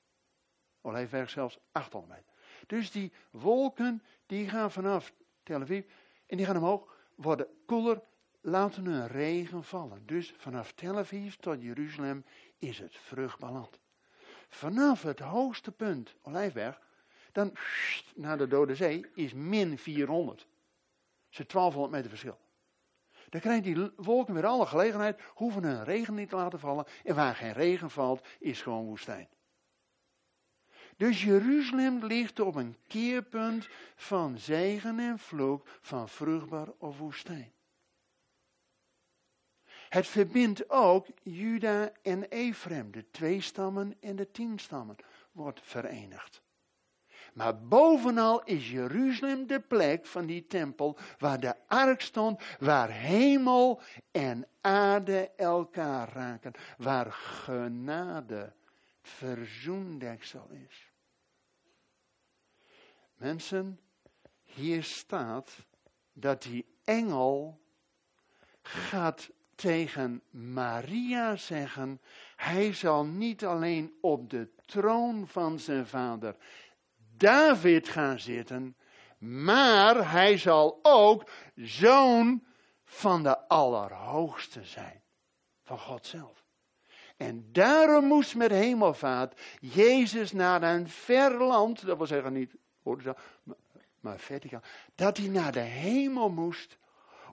Olijfberg 0.81 1.29
zelfs 1.29 1.59
800 1.71 2.13
meter. 2.13 2.33
Dus 2.67 2.91
die 2.91 3.11
wolken 3.31 4.03
die 4.25 4.49
gaan 4.49 4.71
vanaf 4.71 5.13
Tel 5.43 5.61
Aviv 5.61 5.85
en 6.25 6.37
die 6.37 6.45
gaan 6.45 6.57
omhoog, 6.57 6.90
worden 7.21 7.47
koeler, 7.65 8.01
laten 8.41 8.85
hun 8.85 9.07
regen 9.07 9.63
vallen. 9.63 10.05
Dus 10.05 10.33
vanaf 10.37 10.71
Tel 10.71 10.97
Aviv 10.97 11.33
tot 11.33 11.61
Jeruzalem 11.61 12.25
is 12.59 12.79
het 12.79 12.95
vruchtbaar 12.95 13.51
land. 13.51 13.79
Vanaf 14.49 15.01
het 15.01 15.19
hoogste 15.19 15.71
punt, 15.71 16.15
Olijfberg, 16.21 16.81
dan 17.31 17.53
naar 18.15 18.37
de 18.37 18.47
Dode 18.47 18.75
Zee 18.75 19.05
is 19.13 19.33
min 19.33 19.77
400. 19.77 20.37
Dat 20.37 21.39
is 21.39 21.47
1200 21.47 21.91
meter 21.91 22.09
verschil. 22.09 22.39
Dan 23.29 23.41
krijgen 23.41 23.63
die 23.63 23.91
wolken 23.95 24.33
weer 24.33 24.45
alle 24.45 24.65
gelegenheid, 24.65 25.21
hoeven 25.33 25.63
hun 25.63 25.83
regen 25.83 26.13
niet 26.13 26.29
te 26.29 26.35
laten 26.35 26.59
vallen. 26.59 26.85
En 27.03 27.15
waar 27.15 27.35
geen 27.35 27.53
regen 27.53 27.89
valt, 27.89 28.27
is 28.39 28.61
gewoon 28.61 28.85
woestijn. 28.85 29.27
Dus 31.01 31.23
Jeruzalem 31.23 32.05
ligt 32.05 32.39
op 32.39 32.55
een 32.55 32.77
keerpunt 32.87 33.67
van 33.95 34.37
zegen 34.37 34.99
en 34.99 35.19
vloek, 35.19 35.67
van 35.81 36.09
vruchtbaar 36.09 36.67
of 36.77 36.97
woestijn. 36.97 37.51
Het 39.89 40.07
verbindt 40.07 40.69
ook 40.69 41.07
Juda 41.23 41.91
en 42.01 42.23
Ephraim, 42.23 42.91
de 42.91 43.11
twee 43.11 43.41
stammen 43.41 43.95
en 43.99 44.15
de 44.15 44.31
tien 44.31 44.59
stammen, 44.59 44.95
wordt 45.31 45.59
verenigd. 45.63 46.41
Maar 47.33 47.59
bovenal 47.59 48.43
is 48.43 48.71
Jeruzalem 48.71 49.47
de 49.47 49.59
plek 49.59 50.05
van 50.05 50.25
die 50.25 50.47
tempel 50.47 50.97
waar 51.17 51.39
de 51.39 51.55
ark 51.67 52.01
stond, 52.01 52.41
waar 52.59 52.89
hemel 52.89 53.81
en 54.11 54.47
aarde 54.61 55.31
elkaar 55.35 56.13
raken, 56.13 56.51
waar 56.77 57.11
genade 57.11 58.53
verzoendeksel 59.01 60.49
is. 60.69 60.90
Mensen, 63.21 63.79
hier 64.43 64.83
staat 64.83 65.65
dat 66.13 66.41
die 66.41 66.65
engel 66.83 67.61
gaat 68.61 69.29
tegen 69.55 70.21
Maria 70.29 71.35
zeggen, 71.35 72.01
hij 72.35 72.73
zal 72.73 73.05
niet 73.05 73.45
alleen 73.45 73.97
op 74.01 74.29
de 74.29 74.49
troon 74.65 75.27
van 75.27 75.59
zijn 75.59 75.87
vader 75.87 76.35
David 77.17 77.89
gaan 77.89 78.19
zitten, 78.19 78.75
maar 79.17 80.11
hij 80.11 80.37
zal 80.37 80.79
ook 80.81 81.29
zoon 81.55 82.43
van 82.83 83.23
de 83.23 83.47
Allerhoogste 83.47 84.63
zijn, 84.63 85.01
van 85.63 85.79
God 85.79 86.05
zelf. 86.07 86.45
En 87.17 87.49
daarom 87.51 88.05
moest 88.05 88.35
met 88.35 88.51
hemelvaart 88.51 89.41
Jezus 89.59 90.31
naar 90.31 90.63
een 90.63 90.89
ver 90.89 91.43
land, 91.43 91.85
dat 91.85 91.97
wil 91.97 92.07
zeggen 92.07 92.33
niet, 92.33 92.55
maar 93.99 94.19
verticaal, 94.19 94.61
dat 94.95 95.17
hij 95.17 95.27
naar 95.27 95.51
de 95.51 95.59
hemel 95.59 96.29
moest 96.29 96.77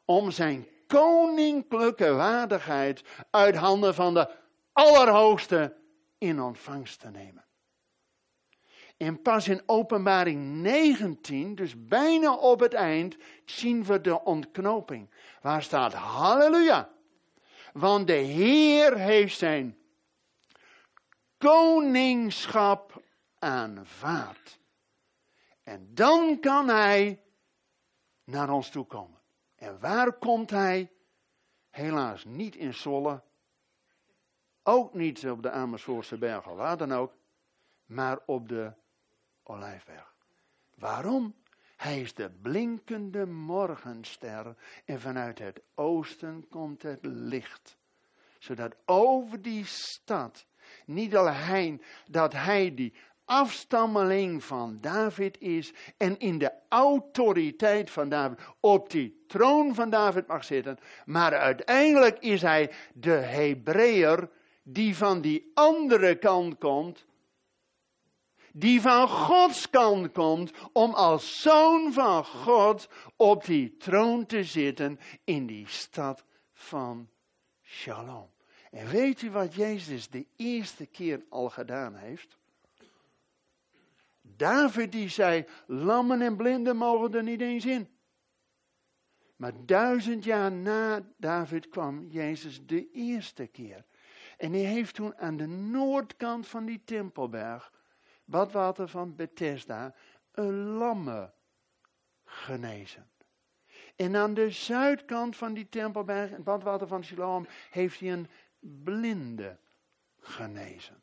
om 0.04 0.30
zijn 0.30 0.66
koninklijke 0.86 2.12
waardigheid 2.12 3.02
uit 3.30 3.54
handen 3.54 3.94
van 3.94 4.14
de 4.14 4.30
Allerhoogste 4.72 5.76
in 6.18 6.40
ontvangst 6.40 7.00
te 7.00 7.08
nemen. 7.10 7.44
En 8.96 9.22
pas 9.22 9.48
in 9.48 9.62
openbaring 9.66 10.62
19, 10.62 11.54
dus 11.54 11.86
bijna 11.86 12.34
op 12.34 12.60
het 12.60 12.74
eind, 12.74 13.16
zien 13.44 13.84
we 13.84 14.00
de 14.00 14.24
ontknoping. 14.24 15.10
Waar 15.42 15.62
staat 15.62 15.92
halleluja. 15.92 16.90
Want 17.72 18.06
de 18.06 18.12
Heer 18.12 18.96
heeft 18.96 19.38
zijn 19.38 19.78
koningschap 21.38 23.02
aanvaard. 23.38 24.58
En 25.68 25.94
dan 25.94 26.40
kan 26.40 26.68
hij 26.68 27.22
naar 28.24 28.50
ons 28.50 28.70
toe 28.70 28.86
komen. 28.86 29.20
En 29.54 29.80
waar 29.80 30.12
komt 30.12 30.50
hij? 30.50 30.92
Helaas 31.70 32.24
niet 32.24 32.56
in 32.56 32.74
Zolle. 32.74 33.22
Ook 34.62 34.94
niet 34.94 35.28
op 35.30 35.42
de 35.42 35.50
Amersfoortse 35.50 36.18
bergen, 36.18 36.56
waar 36.56 36.76
dan 36.76 36.92
ook. 36.92 37.16
Maar 37.86 38.18
op 38.26 38.48
de 38.48 38.72
Olijfberg. 39.42 40.14
Waarom? 40.74 41.34
Hij 41.76 42.00
is 42.00 42.14
de 42.14 42.30
blinkende 42.30 43.26
morgenster 43.26 44.56
en 44.84 45.00
vanuit 45.00 45.38
het 45.38 45.62
oosten 45.74 46.48
komt 46.48 46.82
het 46.82 47.04
licht. 47.04 47.76
Zodat 48.38 48.76
over 48.84 49.42
die 49.42 49.64
stad, 49.64 50.46
niet 50.86 51.16
alleen 51.16 51.82
dat 52.06 52.32
hij 52.32 52.74
die 52.74 52.94
afstammeling 53.28 54.44
van 54.44 54.78
David 54.80 55.40
is 55.40 55.72
en 55.96 56.18
in 56.18 56.38
de 56.38 56.52
autoriteit 56.68 57.90
van 57.90 58.08
David 58.08 58.38
op 58.60 58.90
die 58.90 59.24
troon 59.26 59.74
van 59.74 59.90
David 59.90 60.26
mag 60.26 60.44
zitten, 60.44 60.78
maar 61.04 61.34
uiteindelijk 61.34 62.18
is 62.18 62.42
hij 62.42 62.72
de 62.94 63.10
Hebreeër 63.10 64.30
die 64.62 64.96
van 64.96 65.20
die 65.20 65.50
andere 65.54 66.14
kant 66.14 66.58
komt, 66.58 67.06
die 68.52 68.80
van 68.80 69.08
Gods 69.08 69.70
kant 69.70 70.12
komt, 70.12 70.52
om 70.72 70.94
als 70.94 71.40
zoon 71.40 71.92
van 71.92 72.24
God 72.24 72.88
op 73.16 73.44
die 73.44 73.76
troon 73.76 74.26
te 74.26 74.44
zitten 74.44 75.00
in 75.24 75.46
die 75.46 75.68
stad 75.68 76.24
van 76.52 77.08
Shalom. 77.62 78.30
En 78.70 78.88
weet 78.88 79.22
u 79.22 79.30
wat 79.30 79.54
Jezus 79.54 80.08
de 80.08 80.26
eerste 80.36 80.86
keer 80.86 81.24
al 81.28 81.50
gedaan 81.50 81.94
heeft? 81.94 82.38
David 84.38 84.92
die 84.92 85.08
zei, 85.08 85.46
lammen 85.66 86.20
en 86.20 86.36
blinden 86.36 86.76
mogen 86.76 87.14
er 87.14 87.22
niet 87.22 87.40
eens 87.40 87.66
in. 87.66 87.88
Maar 89.36 89.52
duizend 89.66 90.24
jaar 90.24 90.52
na 90.52 91.00
David 91.16 91.68
kwam 91.68 92.06
Jezus 92.10 92.66
de 92.66 92.90
eerste 92.90 93.46
keer. 93.46 93.84
En 94.36 94.52
hij 94.52 94.60
heeft 94.60 94.94
toen 94.94 95.16
aan 95.16 95.36
de 95.36 95.46
noordkant 95.46 96.46
van 96.46 96.64
die 96.64 96.84
tempelberg, 96.84 97.72
badwater 98.24 98.88
van 98.88 99.16
Bethesda, 99.16 99.94
een 100.32 100.66
lamme 100.66 101.32
genezen. 102.24 103.10
En 103.96 104.16
aan 104.16 104.34
de 104.34 104.50
zuidkant 104.50 105.36
van 105.36 105.54
die 105.54 105.68
tempelberg, 105.68 106.30
het 106.30 106.44
badwater 106.44 106.86
van 106.86 107.04
Siloam, 107.04 107.46
heeft 107.70 108.00
hij 108.00 108.12
een 108.12 108.28
blinde 108.58 109.58
genezen. 110.20 111.02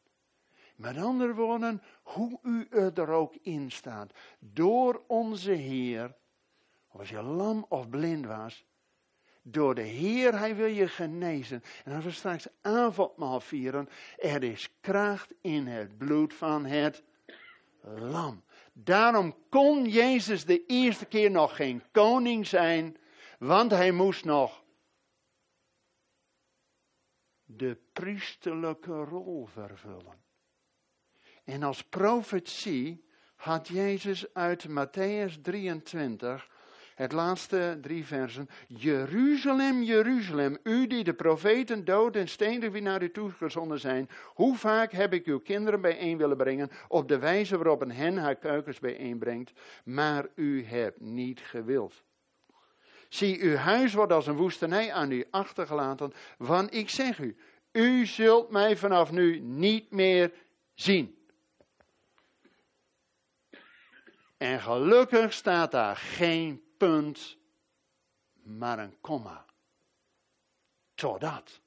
Met 0.75 0.97
andere 0.97 1.33
woorden, 1.33 1.81
hoe 2.03 2.39
u 2.43 2.67
er 2.69 3.09
ook 3.09 3.35
in 3.35 3.71
staat, 3.71 4.13
door 4.39 5.03
onze 5.07 5.51
Heer, 5.51 6.15
als 6.87 7.09
je 7.09 7.21
lam 7.21 7.65
of 7.69 7.89
blind 7.89 8.25
was, 8.25 8.65
door 9.41 9.75
de 9.75 9.81
Heer, 9.81 10.37
Hij 10.37 10.55
wil 10.55 10.67
je 10.67 10.87
genezen. 10.87 11.63
En 11.83 11.95
als 11.95 12.03
we 12.03 12.11
straks 12.11 12.47
avondmaal 12.61 13.39
vieren, 13.39 13.89
er 14.17 14.43
is 14.43 14.77
kracht 14.81 15.33
in 15.41 15.67
het 15.67 15.97
bloed 15.97 16.33
van 16.33 16.65
het 16.65 17.03
lam. 17.81 18.43
Daarom 18.73 19.35
kon 19.49 19.85
Jezus 19.85 20.45
de 20.45 20.65
eerste 20.65 21.05
keer 21.05 21.31
nog 21.31 21.55
geen 21.55 21.83
koning 21.91 22.47
zijn, 22.47 22.97
want 23.39 23.71
hij 23.71 23.91
moest 23.91 24.25
nog 24.25 24.63
de 27.45 27.77
priesterlijke 27.93 29.03
rol 29.03 29.45
vervullen. 29.45 30.24
En 31.45 31.63
als 31.63 31.83
profetie 31.83 33.05
had 33.35 33.67
Jezus 33.67 34.33
uit 34.33 34.67
Matthäus 34.67 35.41
23, 35.41 36.47
het 36.95 37.11
laatste 37.11 37.77
drie 37.81 38.05
versen, 38.05 38.49
Jeruzalem, 38.67 39.83
Jeruzalem, 39.83 40.57
u 40.63 40.87
die 40.87 41.03
de 41.03 41.13
profeten 41.13 41.85
dood 41.85 42.15
en 42.15 42.27
stenig 42.27 42.71
wie 42.71 42.81
naar 42.81 43.03
u 43.03 43.11
toegezonden 43.11 43.79
zijn, 43.79 44.09
hoe 44.25 44.57
vaak 44.57 44.91
heb 44.91 45.13
ik 45.13 45.25
uw 45.25 45.39
kinderen 45.39 45.81
bijeen 45.81 46.17
willen 46.17 46.37
brengen, 46.37 46.71
op 46.87 47.07
de 47.07 47.19
wijze 47.19 47.57
waarop 47.57 47.81
een 47.81 47.91
hen 47.91 48.17
haar 48.17 48.35
kuikens 48.35 48.79
bijeenbrengt, 48.79 49.51
maar 49.83 50.27
u 50.35 50.63
hebt 50.63 50.99
niet 50.99 51.39
gewild. 51.39 52.03
Zie, 53.09 53.41
uw 53.41 53.55
huis 53.55 53.93
wordt 53.93 54.11
als 54.11 54.27
een 54.27 54.35
woestenij 54.35 54.93
aan 54.93 55.11
u 55.11 55.25
achtergelaten, 55.31 56.13
want 56.37 56.73
ik 56.73 56.89
zeg 56.89 57.19
u, 57.19 57.35
u 57.71 58.05
zult 58.05 58.49
mij 58.49 58.77
vanaf 58.77 59.11
nu 59.11 59.39
niet 59.39 59.91
meer 59.91 60.31
zien. 60.73 61.14
En 64.37 64.61
gelukkig 64.61 65.33
staat 65.33 65.71
daar 65.71 65.95
geen 65.95 66.63
punt, 66.77 67.37
maar 68.43 68.79
een 68.79 68.99
komma. 69.01 69.45
Totdat. 70.95 71.61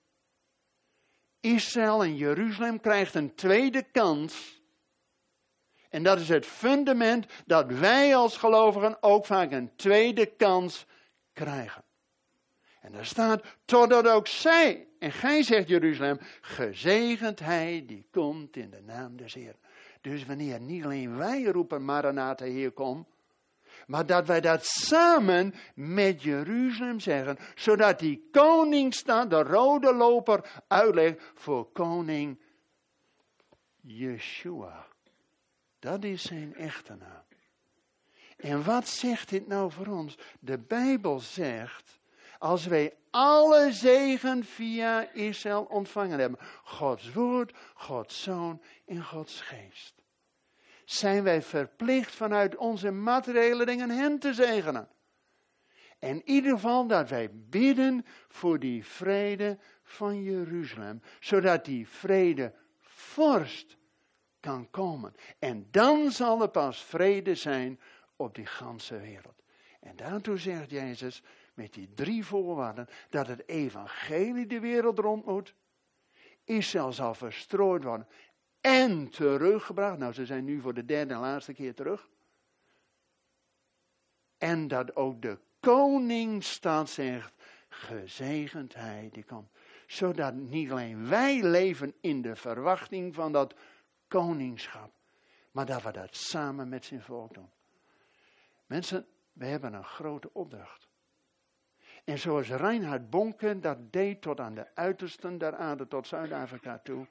Israël 1.40 2.02
en 2.02 2.16
Jeruzalem 2.16 2.80
krijgt 2.80 3.14
een 3.14 3.34
tweede 3.34 3.82
kans. 3.82 4.62
En 5.88 6.02
dat 6.02 6.20
is 6.20 6.28
het 6.28 6.46
fundament 6.46 7.26
dat 7.46 7.66
wij 7.66 8.16
als 8.16 8.36
gelovigen 8.36 9.02
ook 9.02 9.26
vaak 9.26 9.50
een 9.52 9.76
tweede 9.76 10.26
kans 10.26 10.86
krijgen. 11.32 11.84
En 12.80 12.92
daar 12.92 13.06
staat, 13.06 13.44
totdat 13.64 14.08
ook 14.08 14.26
zij, 14.26 14.88
en 14.98 15.12
gij 15.12 15.42
zegt 15.42 15.68
Jeruzalem, 15.68 16.18
gezegend 16.40 17.38
hij 17.38 17.84
die 17.86 18.06
komt 18.10 18.56
in 18.56 18.70
de 18.70 18.82
naam 18.82 19.16
des 19.16 19.34
Heer. 19.34 19.54
Dus 20.00 20.26
wanneer 20.26 20.60
niet 20.60 20.84
alleen 20.84 21.16
wij 21.16 21.42
roepen, 21.44 21.84
Maranatha, 21.84 22.44
Heer, 22.44 22.70
kom, 22.70 23.06
maar 23.86 24.06
dat 24.06 24.26
wij 24.26 24.40
dat 24.40 24.66
samen 24.66 25.54
met 25.74 26.22
Jeruzalem 26.22 27.00
zeggen, 27.00 27.38
zodat 27.54 27.98
die 27.98 28.28
koningsstad, 28.32 29.30
de 29.30 29.42
rode 29.42 29.94
loper, 29.94 30.62
uitlegt 30.68 31.22
voor 31.34 31.72
koning 31.72 32.40
Yeshua. 33.80 34.86
Dat 35.78 36.04
is 36.04 36.22
zijn 36.22 36.54
echte 36.54 36.94
naam. 36.94 37.22
En 38.36 38.64
wat 38.64 38.88
zegt 38.88 39.28
dit 39.28 39.46
nou 39.46 39.72
voor 39.72 39.86
ons? 39.86 40.18
De 40.40 40.58
Bijbel 40.58 41.20
zegt, 41.20 41.98
als 42.38 42.66
wij 42.66 42.94
alle 43.10 43.72
zegen 43.72 44.44
via 44.44 45.12
Israël 45.12 45.62
ontvangen 45.62 46.18
hebben, 46.18 46.40
Gods 46.62 47.12
woord, 47.12 47.56
Gods 47.74 48.22
zoon 48.22 48.62
en 48.88 49.04
Gods 49.04 49.40
geest, 49.40 50.02
zijn 50.84 51.22
wij 51.22 51.42
verplicht 51.42 52.14
vanuit 52.14 52.56
onze 52.56 52.90
materiële 52.90 53.64
dingen 53.64 53.90
hen 53.90 54.18
te 54.18 54.34
zegenen. 54.34 54.88
En 55.98 56.08
in 56.08 56.22
ieder 56.24 56.50
geval 56.50 56.86
dat 56.86 57.08
wij 57.08 57.30
bidden 57.32 58.06
voor 58.28 58.58
die 58.58 58.86
vrede 58.86 59.58
van 59.82 60.22
Jeruzalem, 60.22 61.02
zodat 61.20 61.64
die 61.64 61.88
vrede 61.88 62.54
vorst 62.80 63.76
kan 64.40 64.70
komen. 64.70 65.14
En 65.38 65.68
dan 65.70 66.10
zal 66.10 66.42
er 66.42 66.50
pas 66.50 66.84
vrede 66.84 67.34
zijn 67.34 67.80
op 68.16 68.34
die 68.34 68.46
ganse 68.46 68.98
wereld. 68.98 69.42
En 69.80 69.96
daartoe 69.96 70.38
zegt 70.38 70.70
Jezus 70.70 71.22
met 71.54 71.72
die 71.72 71.94
drie 71.94 72.24
voorwaarden 72.24 72.88
dat 73.10 73.26
het 73.26 73.48
evangelie 73.48 74.46
de 74.46 74.60
wereld 74.60 74.98
rond 74.98 75.24
moet. 75.24 75.54
Israël 76.44 76.92
zal 76.92 77.14
verstrooid 77.14 77.84
worden 77.84 78.06
en 78.68 79.08
teruggebracht. 79.08 79.98
Nou, 79.98 80.12
ze 80.12 80.26
zijn 80.26 80.44
nu 80.44 80.60
voor 80.60 80.74
de 80.74 80.84
derde 80.84 81.14
en 81.14 81.20
laatste 81.20 81.52
keer 81.52 81.74
terug. 81.74 82.08
En 84.38 84.68
dat 84.68 84.96
ook 84.96 85.22
de 85.22 85.38
koningsstad 85.60 86.90
zegt, 86.90 87.32
gezegend 87.68 88.74
hij 88.74 89.08
die 89.12 89.24
komt. 89.24 89.50
Zodat 89.86 90.34
niet 90.34 90.70
alleen 90.70 91.08
wij 91.08 91.42
leven 91.42 91.94
in 92.00 92.22
de 92.22 92.36
verwachting 92.36 93.14
van 93.14 93.32
dat 93.32 93.54
koningschap, 94.08 94.92
maar 95.50 95.66
dat 95.66 95.82
we 95.82 95.92
dat 95.92 96.16
samen 96.16 96.68
met 96.68 96.84
zijn 96.84 97.02
volk 97.02 97.34
doen. 97.34 97.50
Mensen, 98.66 99.06
we 99.32 99.46
hebben 99.46 99.72
een 99.72 99.84
grote 99.84 100.30
opdracht. 100.32 100.88
En 102.04 102.18
zoals 102.18 102.48
Reinhard 102.48 103.10
Bonken 103.10 103.60
dat 103.60 103.92
deed 103.92 104.22
tot 104.22 104.40
aan 104.40 104.54
de 104.54 104.74
uitersten 104.74 105.38
der 105.38 105.56
aarde, 105.56 105.88
tot 105.88 106.06
Zuid-Afrika 106.06 106.78
toe, 106.78 107.06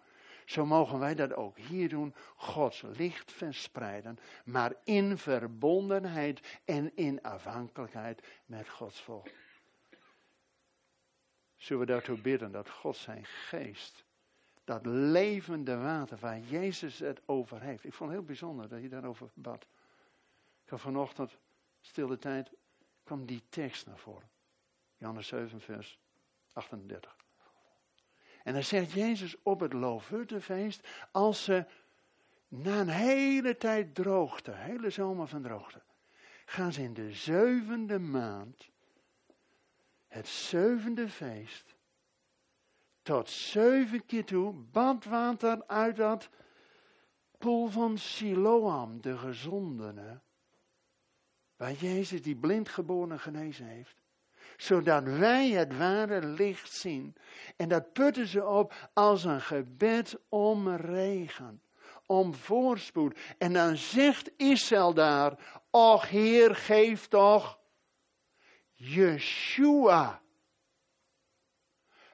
zo 0.48 0.66
mogen 0.66 1.00
wij 1.00 1.16
dat 1.16 1.34
ook 1.34 1.58
hier 1.58 1.90
doen. 1.90 2.16
Gods 2.36 2.82
licht 2.82 3.32
verspreiden, 3.32 4.20
maar 4.46 4.74
in 4.84 5.18
verbondenheid 5.18 6.60
en 6.66 6.96
in 6.96 7.22
afhankelijkheid 7.22 8.24
met 8.46 8.70
Gods 8.70 9.02
volk. 9.02 9.28
Zullen 11.56 11.86
we 11.86 11.92
daartoe 11.92 12.22
bidden 12.22 12.52
dat 12.52 12.70
God 12.70 12.96
zijn 12.96 13.26
geest, 13.26 14.06
dat 14.64 14.86
levende 14.86 15.78
water 15.78 16.18
waar 16.18 16.40
Jezus 16.40 17.00
het 17.00 17.22
over 17.26 17.62
heeft. 17.62 17.84
Ik 17.84 17.94
vond 17.94 18.10
het 18.10 18.20
heel 18.20 18.28
bijzonder 18.28 18.70
dat 18.70 18.82
je 18.82 18.90
daarover 18.90 19.30
bad. 19.34 19.68
Ik 20.64 20.70
had 20.70 20.82
vanochtend 20.82 21.38
stille 21.82 22.18
tijd, 22.18 22.52
kwam 23.04 23.26
die 23.26 23.44
tekst 23.50 23.86
naar 23.86 23.98
voren. 24.00 24.30
Johannes 24.98 25.28
7, 25.28 25.62
vers 25.62 26.00
38. 26.54 27.17
En 28.48 28.54
dan 28.54 28.64
zegt 28.64 28.92
Jezus 28.92 29.36
op 29.44 29.60
het 29.60 29.74
Loofhuttenfeest, 29.74 30.88
als 31.12 31.44
ze 31.44 31.66
na 32.48 32.80
een 32.80 32.90
hele 32.90 33.58
tijd 33.58 33.96
droogte, 33.96 34.52
hele 34.52 34.90
zomer 34.90 35.28
van 35.28 35.42
droogte, 35.42 35.82
gaan 36.46 36.74
ze 36.74 36.82
in 36.82 36.94
de 36.94 37.12
zevende 37.12 38.00
maand, 38.00 38.70
het 40.08 40.28
zevende 40.28 41.10
feest, 41.10 41.76
tot 43.02 43.30
zeven 43.30 44.06
keer 44.06 44.26
toe 44.26 44.54
badwater 44.54 45.66
uit 45.66 45.96
dat 45.96 46.30
poel 47.38 47.68
van 47.68 47.98
Siloam, 47.98 49.02
de 49.02 49.18
gezondene, 49.18 50.20
waar 51.56 51.74
Jezus 51.74 52.22
die 52.22 52.36
blindgeboren 52.36 53.20
genezen 53.20 53.66
heeft 53.66 54.07
zodat 54.58 55.04
wij 55.04 55.50
het 55.50 55.78
ware 55.78 56.26
licht 56.26 56.72
zien. 56.72 57.16
En 57.56 57.70
dat 57.70 57.94
putten 57.94 58.28
ze 58.28 58.46
op 58.46 58.74
als 58.94 59.24
een 59.24 59.42
gebed 59.42 60.16
om 60.30 60.70
regen, 60.70 61.62
om 62.06 62.34
voorspoed. 62.34 63.20
En 63.38 63.54
dan 63.54 63.78
zegt 63.78 64.32
Israël 64.38 64.94
daar, 64.94 65.62
och 65.70 66.10
Heer, 66.10 66.56
geef 66.56 67.08
toch 67.08 67.60
Yeshua. 68.74 70.22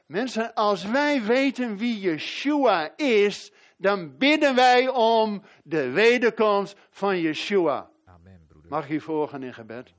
Mensen, 0.06 0.54
als 0.54 0.86
wij 0.86 1.24
weten 1.24 1.78
wie 1.78 2.00
Yeshua 2.00 2.98
is, 2.98 3.52
dan 3.78 4.18
bidden 4.18 4.56
wij 4.56 4.88
om 4.88 5.44
de 5.64 5.90
wederkomst 5.90 6.78
van 6.90 7.20
Yeshua. 7.20 7.90
Amen, 8.06 8.46
broeder. 8.48 8.70
Mag 8.70 8.88
je 8.88 9.02
volgen 9.02 9.44
in 9.44 9.54
gebed? 9.54 9.94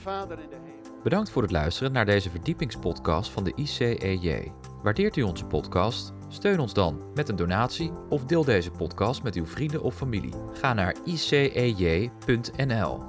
Vader 0.00 0.38
in 0.38 0.48
de 0.48 0.56
hemel. 0.56 1.02
Bedankt 1.02 1.30
voor 1.30 1.42
het 1.42 1.50
luisteren 1.50 1.92
naar 1.92 2.04
deze 2.04 2.30
verdiepingspodcast 2.30 3.30
van 3.30 3.44
de 3.44 3.52
ICEJ. 3.56 4.52
Waardeert 4.82 5.16
u 5.16 5.22
onze 5.22 5.44
podcast? 5.44 6.12
Steun 6.28 6.60
ons 6.60 6.74
dan 6.74 7.02
met 7.14 7.28
een 7.28 7.36
donatie 7.36 7.92
of 8.08 8.24
deel 8.24 8.44
deze 8.44 8.70
podcast 8.70 9.22
met 9.22 9.34
uw 9.34 9.46
vrienden 9.46 9.82
of 9.82 9.94
familie. 9.94 10.34
Ga 10.52 10.72
naar 10.72 10.96
icej.nl. 11.04 13.00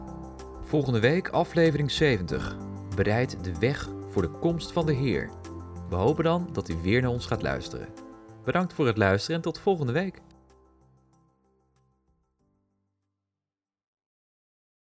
Volgende 0.62 1.00
week 1.00 1.30
aflevering 1.30 1.92
70. 1.92 2.58
Bereid 2.96 3.44
de 3.44 3.60
weg 3.60 3.90
voor 4.10 4.22
de 4.22 4.32
komst 4.32 4.72
van 4.72 4.86
de 4.86 4.94
Heer. 4.94 5.30
We 5.90 5.96
hopen 5.96 6.24
dan 6.24 6.50
dat 6.52 6.70
u 6.70 6.76
weer 6.82 7.02
naar 7.02 7.12
ons 7.12 7.26
gaat 7.26 7.42
luisteren. 7.42 7.88
Bedankt 8.44 8.74
voor 8.74 8.88
het 8.88 8.98
luisteren 8.98 9.36
en 9.36 9.42
tot 9.42 9.60
volgende 9.60 9.92
week. 9.92 10.22